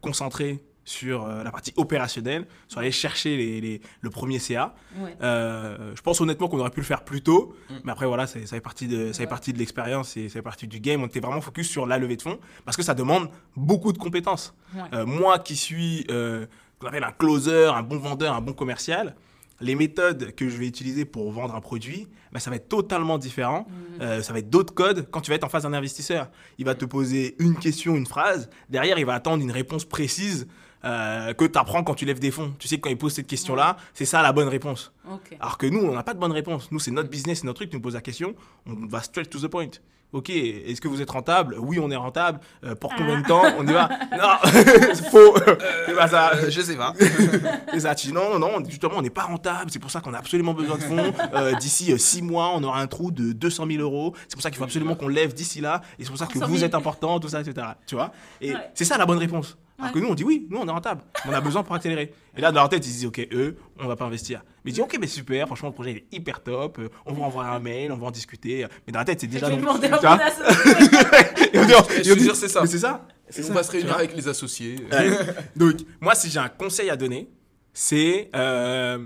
[0.01, 4.73] concentré sur euh, la partie opérationnelle, sur aller chercher les, les- le premier CA.
[4.99, 5.15] Ouais.
[5.21, 7.73] Euh, je pense honnêtement qu'on aurait pu le faire plus tôt, Mm.
[7.83, 9.27] mais après voilà, ça, ça fait partie de, ça fait Ouais.
[9.27, 11.01] partie de l'expérience et ça fait partie du game.
[11.01, 13.97] On était vraiment focus sur la levée de fonds parce que ça demande beaucoup de
[13.97, 14.53] compétences.
[14.75, 14.81] Ouais.
[14.93, 16.45] Euh, moi qui suis euh,
[16.79, 19.15] qu'on appelle un closer, un bon vendeur, un bon commercial,
[19.61, 23.17] les méthodes que je vais utiliser pour vendre un produit, bah, ça va être totalement
[23.17, 23.65] différent.
[24.01, 26.29] Euh, ça va être d'autres codes quand tu vas être en face d'un investisseur.
[26.57, 28.49] Il va te poser une question, une phrase.
[28.69, 30.45] Derrière, il va attendre une réponse précise
[30.85, 32.53] euh, que tu apprends quand tu lèves des fonds.
[32.59, 34.91] Tu sais que quand il pose cette question-là, c'est ça la bonne réponse.
[35.39, 36.71] Alors que nous, on n'a pas de bonne réponse.
[36.71, 37.69] Nous, c'est notre business, c'est notre truc.
[37.69, 38.35] Tu nous poses la question,
[38.67, 39.67] on va straight to the point.
[40.13, 41.57] Ok, est-ce que vous êtes rentable?
[41.59, 42.39] Oui, on est rentable.
[42.63, 43.41] Euh, pour combien de temps?
[43.57, 44.29] On y va Non,
[44.93, 45.35] c'est faux.
[45.87, 46.31] c'est pas ça.
[46.35, 46.93] Euh, je sais pas.
[47.73, 47.95] C'est ça.
[47.95, 49.69] Tu dis, non, non, justement, on n'est pas rentable.
[49.71, 51.11] C'est pour ça qu'on a absolument besoin de fonds.
[51.33, 54.13] Euh, d'ici 6 mois, on aura un trou de 200 000 euros.
[54.29, 55.81] C'est pour ça qu'il faut absolument qu'on lève d'ici là.
[55.99, 56.65] Et c'est pour ça que 300 vous 000.
[56.67, 57.67] êtes important, tout ça, etc.
[57.85, 58.11] Tu vois?
[58.39, 58.59] Et Ouais.
[58.73, 59.57] c'est ça la bonne réponse.
[59.77, 59.99] Alors Ouais.
[59.99, 61.01] que nous, on dit oui, nous, on est rentable.
[61.27, 62.13] On a besoin pour accélérer.
[62.37, 64.41] Et là, dans leur tête, ils se disent, ok, eux, on va pas investir.
[64.63, 66.79] Mais ils disent, ok, mais super, franchement, le projet il est hyper top.
[67.05, 68.65] On va envoyer un mail, on va en discuter.
[68.87, 69.47] Mais dans la tête, c'est Je déjà.
[69.53, 69.77] on
[72.15, 72.61] dit- jure, c'est ça.
[72.61, 73.05] Mais c'est ça.
[73.37, 74.77] Et on va se réunir avec les associés.
[74.91, 75.09] Ouais.
[75.55, 77.29] Donc, moi, si j'ai un conseil à donner,
[77.73, 78.99] c'est euh,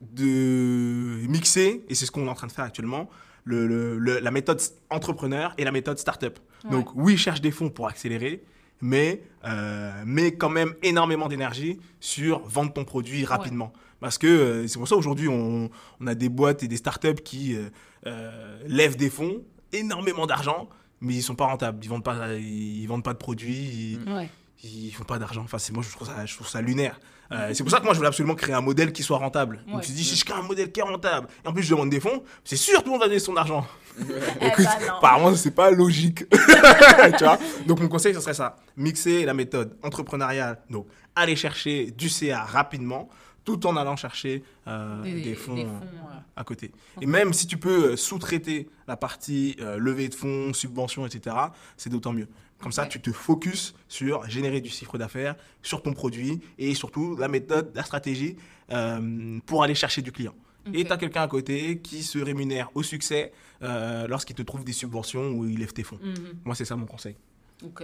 [0.00, 3.08] de mixer, et c'est ce qu'on est en train de faire actuellement,
[3.44, 4.60] le, le- le- la méthode
[4.90, 6.38] entrepreneur et la méthode startup.
[6.64, 6.70] Ouais.
[6.70, 8.42] Donc, oui, cherche des fonds pour accélérer,
[8.80, 13.72] mais, euh, mais quand même énormément d'énergie sur vendre ton produit rapidement.
[14.00, 15.70] Parce que euh, c'est pour ça aujourd'hui, on,
[16.00, 17.68] on a des boîtes et des startups qui euh,
[18.06, 20.68] euh, lèvent des fonds, énormément d'argent,
[21.02, 21.78] mais ils sont pas rentables.
[21.84, 23.98] Ils vendent pas, ils, ils vendent pas de produits.
[24.06, 24.30] ils- Ouais.
[24.64, 25.42] ils font pas d'argent.
[25.42, 26.98] Enfin, c'est moi, je trouve ça, je trouve ça lunaire.
[27.32, 29.60] Euh, c'est pour ça que moi, je voulais absolument créer un modèle qui soit rentable.
[29.66, 29.82] Je me Ouais.
[29.84, 31.90] suis dit, si je crée un modèle qui est rentable, et en plus, je demande
[31.90, 33.66] des fonds, c'est sûr, tout le monde va donner son argent.
[34.40, 36.24] Écoute, bah apparemment, c'est pas logique.
[37.18, 38.56] tu vois Donc, mon conseil, ce serait ça.
[38.76, 40.58] Mixer la méthode entrepreneuriale.
[40.70, 43.08] Donc, aller chercher du CA rapidement,
[43.44, 46.14] tout en allant chercher euh, des, fonds, des euh, fonds, ouais.
[46.36, 46.72] à côté.
[47.00, 51.36] Et même si tu peux sous-traiter la partie euh, levée de fonds, subventions, etc.,
[51.76, 52.28] c'est d'autant mieux.
[52.60, 52.88] Comme ça, Ouais.
[52.88, 57.70] tu te focuses sur générer du chiffre d'affaires, sur ton produit et surtout la méthode,
[57.74, 58.36] la stratégie
[58.70, 60.34] euh, pour aller chercher du client.
[60.74, 63.32] Et tu as quelqu'un à côté qui se rémunère au succès
[63.62, 65.98] euh, lorsqu'il te trouve des subventions ou il lève tes fonds.
[66.02, 66.14] Mhm.
[66.44, 67.16] Moi, c'est ça mon conseil.
[67.64, 67.82] Ok.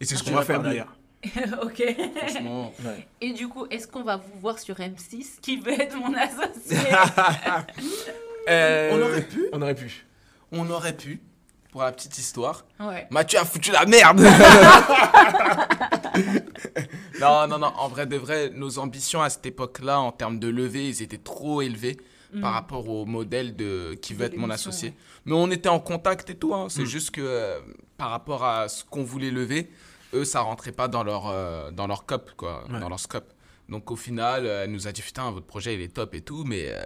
[0.00, 0.94] Et c'est ce Ah, qu'on tu va faire d'ailleurs.
[1.62, 1.82] ok.
[2.16, 2.72] Franchement.
[3.22, 6.76] Et du coup, est-ce qu'on va vous voir sur M6 Qui veut être mon associé?
[8.48, 9.46] Euh, On aurait pu.
[9.52, 10.06] On aurait pu.
[10.52, 11.20] On aurait pu,
[11.72, 12.64] pour la petite histoire.
[12.80, 13.06] Ouais.
[13.10, 14.20] Mathieu a foutu la merde
[17.20, 20.48] Non, non, non, en vrai de vrai, nos ambitions à cette époque-là, en termes de
[20.48, 21.98] levée, ils étaient trop élevés
[22.40, 24.28] par rapport au modèle de qui veut Mm.
[24.28, 24.90] De être mon associé.
[24.90, 24.94] ouais.
[25.26, 26.68] Mais on était en contact et tout, hein.
[26.70, 26.86] c'est Mm.
[26.86, 27.58] juste que euh,
[27.96, 29.68] par rapport à ce qu'on voulait lever,
[30.14, 32.78] eux, ça rentrait pas dans leur, euh, dans leur scope, quoi, Ouais.
[32.78, 33.32] dans leur scope.
[33.68, 36.20] Donc au final, euh, elle nous a dit, putain, votre projet, il est top et
[36.20, 36.80] tout, mais euh,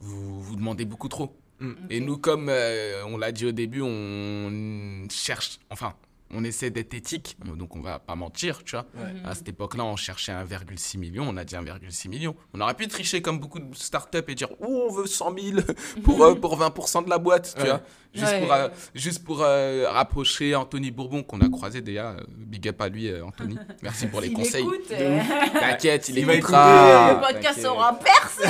[0.00, 1.34] vous, vous demandez beaucoup trop.
[1.62, 1.74] Mm.
[1.90, 5.94] Et nous, comme euh, on l'a dit au début, on cherche, enfin,
[6.34, 8.86] on essaie d'être éthique, donc on va pas mentir, tu vois.
[8.94, 9.12] Ouais.
[9.22, 12.34] À cette époque-là, on cherchait 1,6 million, on a dit 1,6 million.
[12.54, 15.60] On aurait pu tricher comme beaucoup de startups et dire, oh, on veut 100 000
[16.04, 17.68] pour, euh, pour 20% de la boîte, tu Ouais.
[17.68, 17.82] vois.
[18.14, 18.40] Juste Ouais.
[18.40, 22.12] pour, euh, juste pour euh, rapprocher Anthony Bourbon, qu'on a croisé déjà.
[22.12, 23.58] euh, Big up à lui, euh, Anthony.
[23.82, 24.66] Merci pour les S'il conseils.
[24.92, 25.20] euh,
[25.60, 27.12] T'inquiète, il, Il va écoutera.
[27.12, 28.48] le podcast sera percé.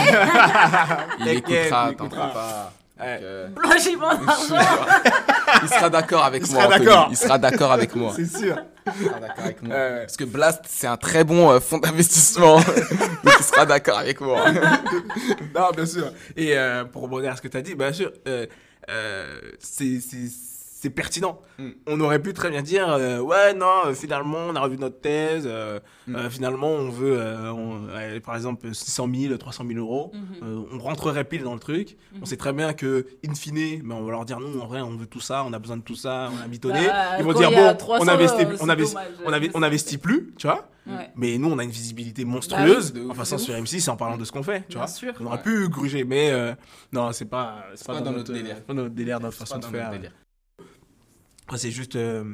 [1.18, 2.72] Il écoutera, il t'en pas.
[3.00, 4.56] Euh, Blanchiment d'argent.
[5.62, 6.62] il sera d'accord avec Il moi.
[6.62, 6.84] sera Anthony.
[6.86, 7.08] d'accord.
[7.10, 8.12] Il sera d'accord avec moi.
[8.14, 8.56] C'est sûr.
[8.86, 9.76] Il sera d'accord avec moi.
[10.00, 12.56] Parce que Blast, c'est un très bon euh, fonds d'investissement.
[13.24, 14.44] Donc il sera d'accord avec moi.
[14.52, 16.12] non, bien sûr.
[16.36, 18.46] Et euh, pour rebondir à ce que tu as dit, bien sûr, euh,
[18.90, 20.00] euh, c'est-
[20.82, 21.40] c'est pertinent.
[21.58, 21.68] Mm.
[21.86, 25.00] On aurait pu très bien dire, euh, ouais, non, euh, finalement, on a revu notre
[25.00, 25.78] thèse, euh,
[26.08, 26.28] Mm.
[26.28, 27.16] finalement, on veut,
[27.52, 30.10] on- par exemple, 600 000, 300 000 euros.
[30.12, 30.20] Mhm.
[30.42, 31.96] Euh, on rentrerait pile dans le truc.
[32.20, 34.80] On sait très bien que, in fine, ben, on va leur dire, non, en vrai,
[34.80, 36.84] on veut tout ça, on a besoin de tout ça, on a mitonné.
[36.88, 39.50] Bah, Ils vont dire, bon, 300, on investit, on dommage.
[39.54, 40.68] on, investit plus, tu vois.
[40.84, 41.10] Ouais.
[41.14, 43.96] Mais nous, on a une visibilité monstrueuse Bah oui, de en passant sur M6 en
[43.96, 44.88] parlant de ce qu'on fait, tu vois.
[44.88, 45.12] sûr.
[45.20, 45.42] On aurait ouais.
[45.44, 46.54] pu gruger, mais euh,
[46.92, 48.60] non, c'est pas, c'est pas dans notre délire.
[48.64, 49.90] pas dans notre délire, notre C'est façon de faire.
[49.92, 50.10] délire.
[51.56, 52.24] C'est juste euh,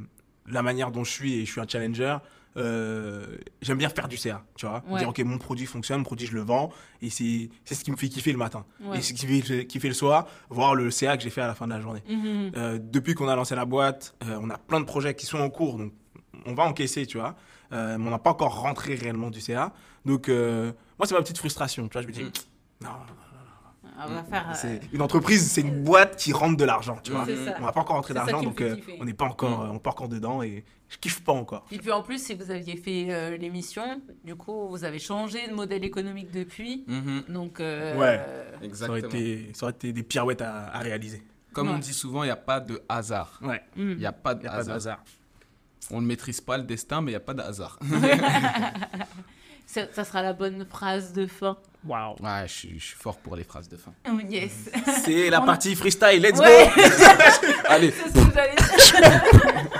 [0.46, 2.16] la manière dont je suis et je suis un challenger.
[2.56, 4.82] euh, J'aime bien faire du CA, tu vois.
[4.88, 4.98] Ouais.
[5.00, 6.70] Dire, ok, mon produit fonctionne, mon produit, je le vends.
[7.02, 8.64] Et c'est c'est ce qui me fait kiffer le matin.
[8.80, 8.98] Ouais.
[8.98, 11.46] Et ce qui me fait kiffer le soir, voir le CA que j'ai fait à
[11.46, 12.02] la fin de la journée.
[12.08, 12.52] Mhm.
[12.56, 15.38] Euh, depuis qu'on a lancé la boîte, euh, on a plein de projets qui sont
[15.38, 15.92] en cours, donc
[16.46, 17.34] on va encaisser, tu vois.
[17.70, 19.74] Mais on n'a pas encore rentré réellement du CA.
[20.06, 22.00] Donc, moi, c'est ma petite frustration, tu vois.
[22.02, 22.30] Je me dis, Mm.
[22.84, 22.90] non,
[24.07, 24.49] On va faire.
[24.51, 27.26] euh, c'est une entreprise, c'est une boîte qui rentre de l'argent, tu vois.
[27.59, 29.90] On n'a pas encore rentré d'argent, donc euh, on n'est pas encore, euh, on pas
[29.90, 31.64] encore dedans et je kiffe pas encore.
[31.72, 35.49] Et puis en plus, si vous aviez fait euh, l'émission, du coup, vous avez changé
[35.49, 36.84] de modèle économique depuis.
[36.86, 38.20] Mhm, Donc, euh, Ouais.
[38.26, 38.99] euh, Ça aurait, Exactement.
[39.09, 41.22] été, ça aurait été des pirouettes à, à réaliser.
[41.53, 41.78] Comme on Ouais.
[41.80, 43.40] dit souvent, il n'y a pas de hasard.
[43.42, 43.90] Ouais, hmm.
[43.92, 44.76] Il n'y a pas de il n'y a pas de hasard.
[44.76, 45.05] hasard.
[45.90, 47.78] On ne maîtrise pas le destin, mais il n'y a pas de hasard.
[49.70, 51.58] ça, ça sera la bonne phrase de fin.
[51.86, 52.16] Waouh.
[52.20, 53.92] Ouais, je suis, je suis fort pour les phrases de fin.
[54.10, 54.50] Oh, yes.
[55.04, 56.82] C'est la partie freestyle, let's Ouais, go
[57.68, 59.30] Allez, c'est ce que j'allais dire.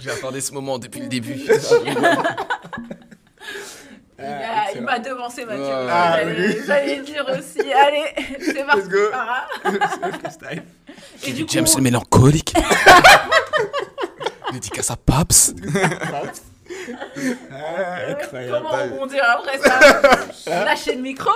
[0.00, 1.34] j'ai attendu ce moment depuis le début.
[4.18, 5.62] Il a- il m'a devancé, Mathieu.
[5.62, 5.86] Ouais.
[5.90, 7.60] Ah, J'allais j'allais le dire aussi.
[7.72, 8.04] Allez,
[8.40, 8.80] c'est parti.
[8.80, 8.98] Let's go.
[9.12, 9.46] Ah.
[10.20, 10.62] freestyle.
[11.24, 12.54] Et du coup, James le mélancolique.
[14.52, 15.54] Dédicace à Paps.
[17.52, 18.52] Ah, incroyable.
[18.58, 19.80] comment rebondir après ça
[20.64, 21.30] Lâcher le micro,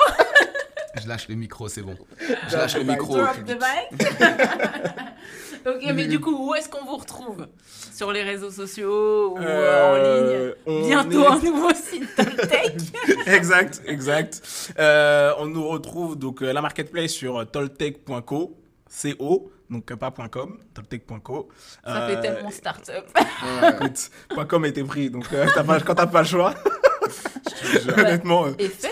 [1.03, 1.97] Je lâche le micro, c'est bon.
[2.51, 3.17] Je lâche le micro.
[3.17, 4.09] drop the mic.
[5.67, 7.47] ok, mais du coup, où est-ce qu'on vous retrouve?
[7.95, 10.35] Sur les réseaux sociaux ou euh, en ligne?
[10.35, 12.75] Euh, on Bientôt est- un nouveau site Toltec.
[13.27, 14.43] exact, exact.
[14.79, 20.59] Euh, on nous retrouve donc euh, la marketplace sur toltec.co, co, donc euh, pas .com,
[20.75, 21.49] toltec.co.
[21.85, 23.07] Ça Euh, fait tellement start-up.
[23.75, 24.11] Écoute,
[24.49, 26.55] .com a été pris, donc euh, t'as pas- quand t'as pas le choix,
[27.97, 28.47] honnêtement.
[28.47, 28.91] euh, Et faire?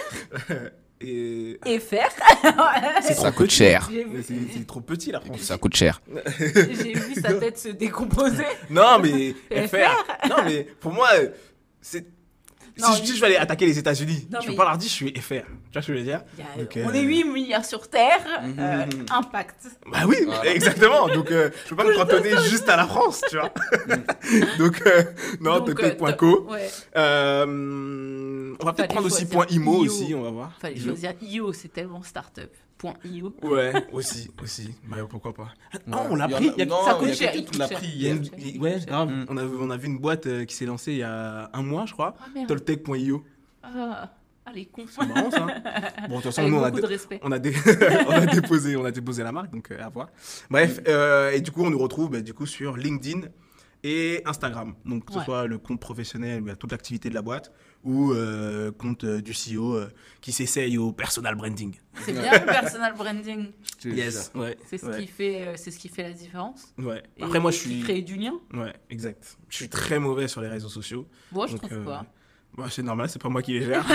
[1.03, 1.59] Et...
[1.65, 2.11] Et faire?
[3.15, 3.89] Ça coûte cher.
[3.91, 5.41] J'ai mais vu, C'est c'est trop petit la France.
[5.41, 6.03] Ça coûte cher.
[6.69, 8.45] j'ai vu sa tête se décomposer.
[8.69, 10.29] Non, mais Et FR.
[10.29, 11.29] Non, mais pour moi, euh,
[12.79, 14.57] Non, Si je dis que je vais aller attaquer les États-Unis, Non, je peux mais-
[14.57, 15.31] pas leur dire je suis FR.
[15.31, 17.89] Tu vois ce que je veux dire a- Donc, On euh, est 8 milliards sur
[17.89, 18.21] Terre.
[18.43, 18.55] Mhm.
[18.59, 19.67] euh, impact.
[19.91, 20.55] Bah oui, Voilà.
[20.55, 21.09] exactement.
[21.09, 23.53] Donc euh, je peux pas me cantonner juste à la France, tu vois.
[24.59, 25.03] Donc euh,
[25.41, 25.95] non, Donc, euh,
[26.49, 26.69] Ouais.
[26.97, 29.91] Euh, on va peut-être prendre aussi point .imo IO.
[29.91, 30.53] aussi, on va voir.
[30.61, 32.53] Fallait choisir IO, c'est tellement start-up.
[32.79, 33.35] Point IO.
[33.43, 34.75] Ouais, aussi, aussi.
[34.85, 35.49] Bah pourquoi pas.
[35.93, 36.49] Ah, on l'a pris.
[36.49, 37.91] a- il y a- non, ça coûte cher, qui l'a pris cher.
[37.95, 38.61] il y a hier.
[38.63, 39.11] ouais, grave.
[39.29, 41.63] On a, on a vu une boîte euh, qui s'est lancée il y a un
[41.63, 42.15] mois, je crois.
[42.61, 42.65] Ah.
[42.65, 43.25] Toltec.io.
[43.63, 44.13] Ah,
[44.47, 44.85] allez, con.
[44.89, 45.47] C'est marrant ça.
[46.09, 47.21] Bon, de toute façon, Avec nous on a, beaucoup de respect.
[47.23, 47.55] on a, dé-
[48.09, 50.09] on a déposé, on a déposé la marque, donc euh, à voir.
[50.51, 53.29] Bref, euh, et du coup, on nous retrouve bah, du coup sur LinkedIn
[53.83, 54.75] et Instagram.
[54.85, 55.25] Donc, que ce Ouais.
[55.25, 57.51] soit le compte professionnel, toute l'activité de la boîte,
[57.83, 59.89] ou euh, compte euh, du CEO euh,
[60.21, 61.75] qui s'essaye au personal branding.
[62.05, 63.47] C'est bien le personal branding.
[63.85, 64.31] Yes.
[64.35, 64.59] Ouais.
[64.69, 66.75] C'est ce, ouais, qui fait, euh, c'est ce qui fait la différence.
[66.77, 67.03] ouais.
[67.17, 67.81] Et Après, moi, je suis.
[67.81, 68.35] crée du lien.
[68.53, 69.39] Ouais, exact.
[69.49, 71.07] Je suis très mauvais sur les réseaux sociaux.
[71.33, 72.05] Moi, je Donc, trouve euh, pas.
[72.57, 73.85] Bah, c'est normal, c'est pas moi qui les gère.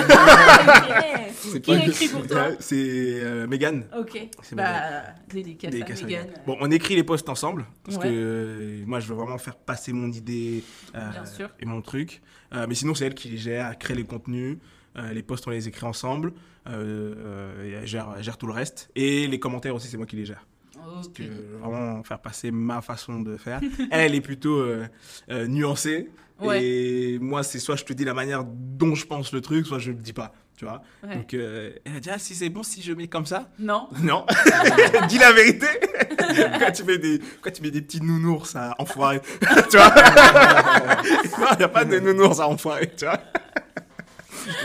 [1.53, 1.61] Ok.
[1.61, 2.75] Qui écrit pour toi C'est
[3.23, 3.85] euh, Megan.
[3.97, 4.19] Ok.
[4.41, 6.23] C'est Bah, dédicace à.
[6.47, 8.03] Bon, on écrit les posts ensemble parce Ouais.
[8.03, 10.63] que euh, moi je veux vraiment faire passer mon idée
[10.95, 11.11] euh,
[11.59, 12.21] et mon truc.
[12.53, 14.57] Euh, mais sinon, c'est elle qui les gère, elle crée les contenus.
[14.97, 16.33] euh, les posts, on les écrit ensemble.
[16.67, 18.89] et elle, gère, elle gère tout le reste.
[18.95, 20.45] Et les commentaires aussi, c'est moi qui les gère.
[20.93, 21.13] Parce Ok.
[21.13, 23.59] que je veux vraiment faire passer ma façon de faire.
[23.91, 24.85] elle, elle est plutôt euh,
[25.31, 26.09] euh, nuancée.
[26.39, 26.63] Ouais.
[26.63, 29.79] Et moi, c'est soit je te dis la manière dont je pense le truc, soit
[29.79, 30.33] je le dis pas.
[30.57, 31.15] Tu vois Ouais.
[31.17, 33.49] Donc, euh, elle a dit Ah, si c'est bon, si je mets comme ça.
[33.59, 33.87] Non.
[34.01, 34.25] Non,
[35.09, 35.67] dis la vérité.
[36.59, 39.21] quand, tu mets des, quand tu mets des petits nounours à enfoirer,
[39.69, 39.93] tu vois.
[41.53, 43.19] il n'y a pas de nounours à enfoirer, tu vois.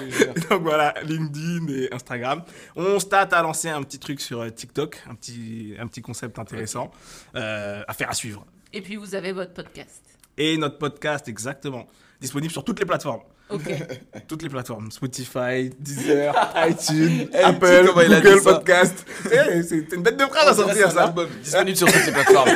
[0.51, 2.43] Donc voilà, LinkedIn et Instagram.
[2.77, 6.03] On se tâte à lancer un petit truc sur euh, TikTok, un petit, un petit
[6.03, 6.91] concept intéressant
[7.35, 8.45] euh, à faire à suivre.
[8.73, 10.03] Et puis, vous avez votre podcast.
[10.39, 11.87] Et notre podcast, exactement,
[12.21, 13.23] disponible sur toutes les plateformes.
[13.51, 13.69] Ok.
[14.29, 14.93] Toutes les plateformes.
[14.93, 16.33] Spotify, Deezer,
[16.69, 19.05] iTunes, Eh, Apple, Google Podcast.
[19.27, 21.13] Eh, C'est une bête de phrase à sortir, ça.
[21.43, 22.51] Disponible sur toutes les plateformes.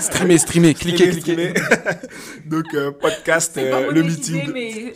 [0.00, 1.52] streamer, streamer, cliquez, cliquez.
[2.46, 4.52] Donc, euh, podcast, euh, le meeting.
[4.52, 4.94] mais